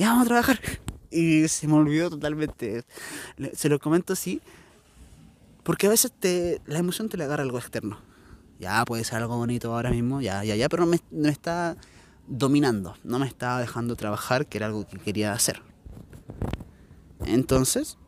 ya 0.00 0.08
vamos 0.08 0.24
a 0.24 0.28
trabajar. 0.28 0.60
Y 1.10 1.46
se 1.48 1.66
me 1.66 1.74
olvidó 1.74 2.08
totalmente. 2.08 2.84
Se 3.52 3.68
lo 3.68 3.78
comento 3.78 4.14
así, 4.14 4.40
porque 5.62 5.86
a 5.86 5.90
veces 5.90 6.12
te, 6.12 6.62
la 6.66 6.78
emoción 6.78 7.08
te 7.08 7.16
le 7.16 7.24
agarra 7.24 7.42
algo 7.42 7.58
externo. 7.58 7.98
Ya 8.58 8.84
puede 8.84 9.04
ser 9.04 9.18
algo 9.18 9.36
bonito 9.36 9.74
ahora 9.74 9.90
mismo, 9.90 10.20
ya, 10.20 10.42
ya, 10.44 10.56
ya, 10.56 10.68
pero 10.68 10.84
no 10.84 10.92
me, 10.92 11.00
me 11.10 11.28
está 11.28 11.76
dominando, 12.26 12.96
no 13.04 13.18
me 13.18 13.26
está 13.26 13.58
dejando 13.58 13.96
trabajar, 13.96 14.46
que 14.46 14.58
era 14.58 14.66
algo 14.66 14.86
que 14.86 14.98
quería 14.98 15.32
hacer. 15.32 15.62
Entonces, 17.26 17.98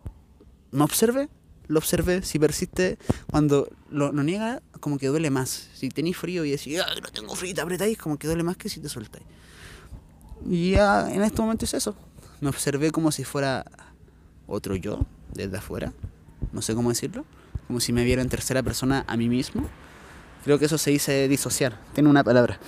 me 0.70 0.85
observé, 0.85 1.28
lo 1.68 1.78
observé, 1.78 2.22
si 2.22 2.38
persiste, 2.38 2.98
cuando 3.30 3.70
lo, 3.90 4.12
niega, 4.12 4.62
como 4.80 4.98
que 4.98 5.08
duele 5.08 5.30
más. 5.30 5.68
Si 5.74 5.88
tenéis 5.88 6.16
frío 6.16 6.44
y 6.44 6.50
decís, 6.50 6.78
no 6.78 7.11
tengo 7.11 7.35
frío, 7.35 7.54
te 7.54 7.61
apretáis, 7.61 7.98
como 7.98 8.18
que 8.18 8.26
duele 8.26 8.42
más 8.42 8.56
que 8.56 8.68
si 8.68 8.80
te 8.80 8.88
soltáis. 8.88 9.24
Y 10.46 10.72
ya 10.72 11.12
en 11.12 11.22
este 11.22 11.40
momento 11.40 11.64
es 11.64 11.74
eso. 11.74 11.94
Me 12.40 12.48
observé 12.48 12.90
como 12.90 13.12
si 13.12 13.24
fuera 13.24 13.64
otro 14.46 14.74
yo, 14.76 15.06
desde 15.32 15.56
afuera. 15.56 15.92
No 16.52 16.62
sé 16.62 16.74
cómo 16.74 16.88
decirlo. 16.88 17.24
Como 17.66 17.80
si 17.80 17.92
me 17.92 18.04
viera 18.04 18.22
en 18.22 18.28
tercera 18.28 18.62
persona 18.62 19.04
a 19.06 19.16
mí 19.16 19.28
mismo. 19.28 19.68
Creo 20.44 20.58
que 20.58 20.64
eso 20.64 20.78
se 20.78 20.90
dice 20.90 21.28
disociar. 21.28 21.78
Tiene 21.94 22.11
una 22.11 22.24
palabra. 22.24 22.58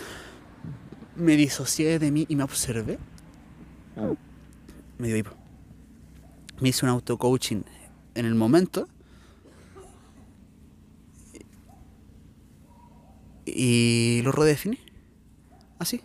Me 1.16 1.36
disocié 1.36 1.98
de 1.98 2.10
mí 2.10 2.26
y 2.28 2.36
me 2.36 2.44
observé. 2.44 2.98
Me 4.98 5.08
dio 5.08 5.16
hipo. 5.16 5.43
Me 6.64 6.70
hice 6.70 6.86
un 6.86 6.92
auto-coaching 6.92 7.60
en 8.14 8.24
el 8.24 8.34
momento. 8.34 8.88
Y 13.44 14.22
lo 14.24 14.32
redefiní. 14.32 14.78
Así. 15.78 16.00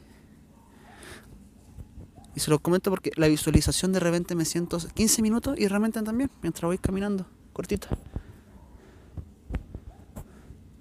Y 2.35 2.41
se 2.41 2.51
los 2.51 2.59
comento 2.59 2.89
porque 2.89 3.11
la 3.15 3.29
visualización 3.29 3.93
de 3.93 4.01
repente 4.01 4.35
me 4.35 4.43
siento 4.43 4.79
15 4.79 5.21
minutos 5.21 5.57
y 5.57 5.65
realmente 5.69 6.01
también, 6.01 6.29
mientras 6.41 6.67
voy 6.67 6.77
caminando, 6.77 7.25
cortito. 7.53 7.87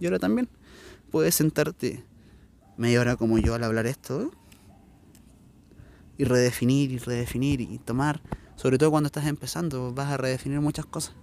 Y 0.00 0.06
ahora 0.06 0.18
también 0.18 0.48
puedes 1.12 1.36
sentarte 1.36 2.04
media 2.76 3.00
hora 3.00 3.14
como 3.14 3.38
yo 3.38 3.54
al 3.54 3.62
hablar 3.62 3.86
esto 3.86 4.32
y 6.16 6.24
redefinir 6.24 6.90
y 6.90 6.98
redefinir 6.98 7.60
y 7.60 7.78
tomar, 7.78 8.20
sobre 8.58 8.76
todo 8.76 8.90
cuando 8.90 9.06
estás 9.06 9.24
empezando, 9.26 9.94
vas 9.94 10.08
a 10.08 10.16
redefinir 10.16 10.60
muchas 10.60 10.84
cosas, 10.84 11.14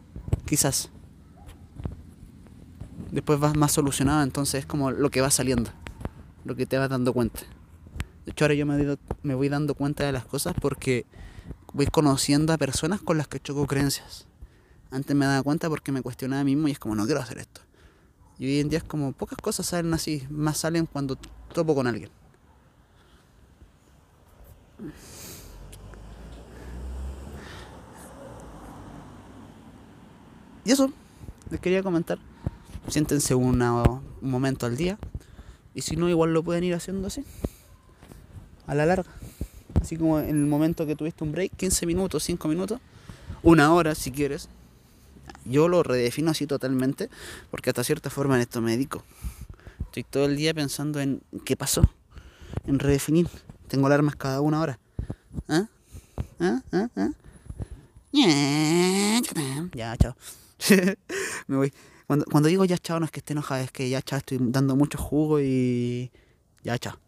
quizás. 0.45 0.89
Después 3.11 3.41
vas 3.41 3.57
más 3.57 3.73
solucionado, 3.73 4.23
entonces 4.23 4.61
es 4.61 4.65
como 4.65 4.89
lo 4.89 5.11
que 5.11 5.19
va 5.19 5.29
saliendo, 5.29 5.69
lo 6.45 6.55
que 6.55 6.65
te 6.65 6.77
vas 6.77 6.89
dando 6.89 7.11
cuenta. 7.11 7.41
De 8.25 8.31
hecho, 8.31 8.45
ahora 8.45 8.55
yo 8.55 8.65
me, 8.65 8.97
me 9.21 9.35
voy 9.35 9.49
dando 9.49 9.75
cuenta 9.75 10.05
de 10.05 10.13
las 10.13 10.23
cosas 10.25 10.55
porque 10.61 11.05
voy 11.73 11.87
conociendo 11.87 12.53
a 12.53 12.57
personas 12.57 13.01
con 13.01 13.17
las 13.17 13.27
que 13.27 13.41
choco 13.41 13.67
creencias. 13.67 14.27
Antes 14.89 15.13
me 15.13 15.25
daba 15.25 15.43
cuenta 15.43 15.67
porque 15.67 15.91
me 15.91 16.01
cuestionaba 16.01 16.39
a 16.39 16.45
mí 16.45 16.55
mismo 16.55 16.69
y 16.69 16.71
es 16.71 16.79
como, 16.79 16.95
no 16.95 17.03
quiero 17.03 17.19
hacer 17.19 17.39
esto. 17.39 17.59
Y 18.39 18.45
hoy 18.45 18.59
en 18.61 18.69
día 18.69 18.77
es 18.77 18.85
como, 18.85 19.11
pocas 19.11 19.39
cosas 19.39 19.65
salen 19.65 19.93
así, 19.93 20.25
más 20.29 20.59
salen 20.59 20.85
cuando 20.85 21.17
topo 21.53 21.75
con 21.75 21.85
alguien. 21.85 22.09
Y 30.65 30.71
eso, 30.71 30.91
les 31.51 31.59
quería 31.59 31.83
comentar. 31.83 32.17
Siéntense 32.87 33.35
un 33.35 33.63
momento 34.21 34.65
al 34.65 34.75
día. 34.75 34.97
Y 35.73 35.81
si 35.81 35.95
no, 35.95 36.09
igual 36.09 36.33
lo 36.33 36.43
pueden 36.43 36.63
ir 36.63 36.73
haciendo 36.73 37.07
así 37.07 37.23
a 38.67 38.75
la 38.75 38.85
larga. 38.85 39.11
Así 39.81 39.97
como 39.97 40.19
en 40.19 40.29
el 40.29 40.47
momento 40.47 40.85
que 40.85 40.95
tuviste 40.95 41.23
un 41.23 41.31
break, 41.31 41.55
15 41.55 41.85
minutos, 41.85 42.23
5 42.23 42.47
minutos, 42.47 42.79
una 43.43 43.73
hora 43.73 43.95
si 43.95 44.11
quieres. 44.11 44.49
Yo 45.45 45.67
lo 45.67 45.83
redefino 45.83 46.31
así 46.31 46.47
totalmente, 46.47 47.09
porque 47.51 47.69
hasta 47.69 47.83
cierta 47.83 48.09
forma 48.09 48.35
en 48.35 48.41
esto 48.41 48.61
me 48.61 48.71
dedico. 48.71 49.03
Estoy 49.81 50.03
todo 50.03 50.25
el 50.25 50.35
día 50.35 50.53
pensando 50.53 50.99
en 50.99 51.21
qué 51.45 51.55
pasó, 51.55 51.87
en 52.65 52.79
redefinir. 52.79 53.27
Tengo 53.67 53.87
alarmas 53.87 54.15
cada 54.15 54.41
una 54.41 54.59
hora. 54.59 54.79
¿Ah? 55.47 55.67
¿Ah? 56.39 56.61
¿Ah? 56.71 56.89
¿Ah? 56.95 57.09
Ya, 59.73 59.97
chao. 59.97 60.15
me 61.47 61.57
voy. 61.57 61.73
Cuando, 62.07 62.25
cuando 62.25 62.49
digo 62.49 62.65
ya 62.65 62.77
chao 62.77 62.99
no 62.99 63.05
es 63.05 63.11
que 63.11 63.19
esté 63.19 63.33
enojada, 63.33 63.61
es 63.63 63.71
que 63.71 63.89
ya 63.89 64.01
chao 64.01 64.19
estoy 64.19 64.37
dando 64.41 64.75
mucho 64.75 64.97
jugo 64.97 65.39
y 65.39 66.11
ya 66.63 66.77
chao. 66.77 67.04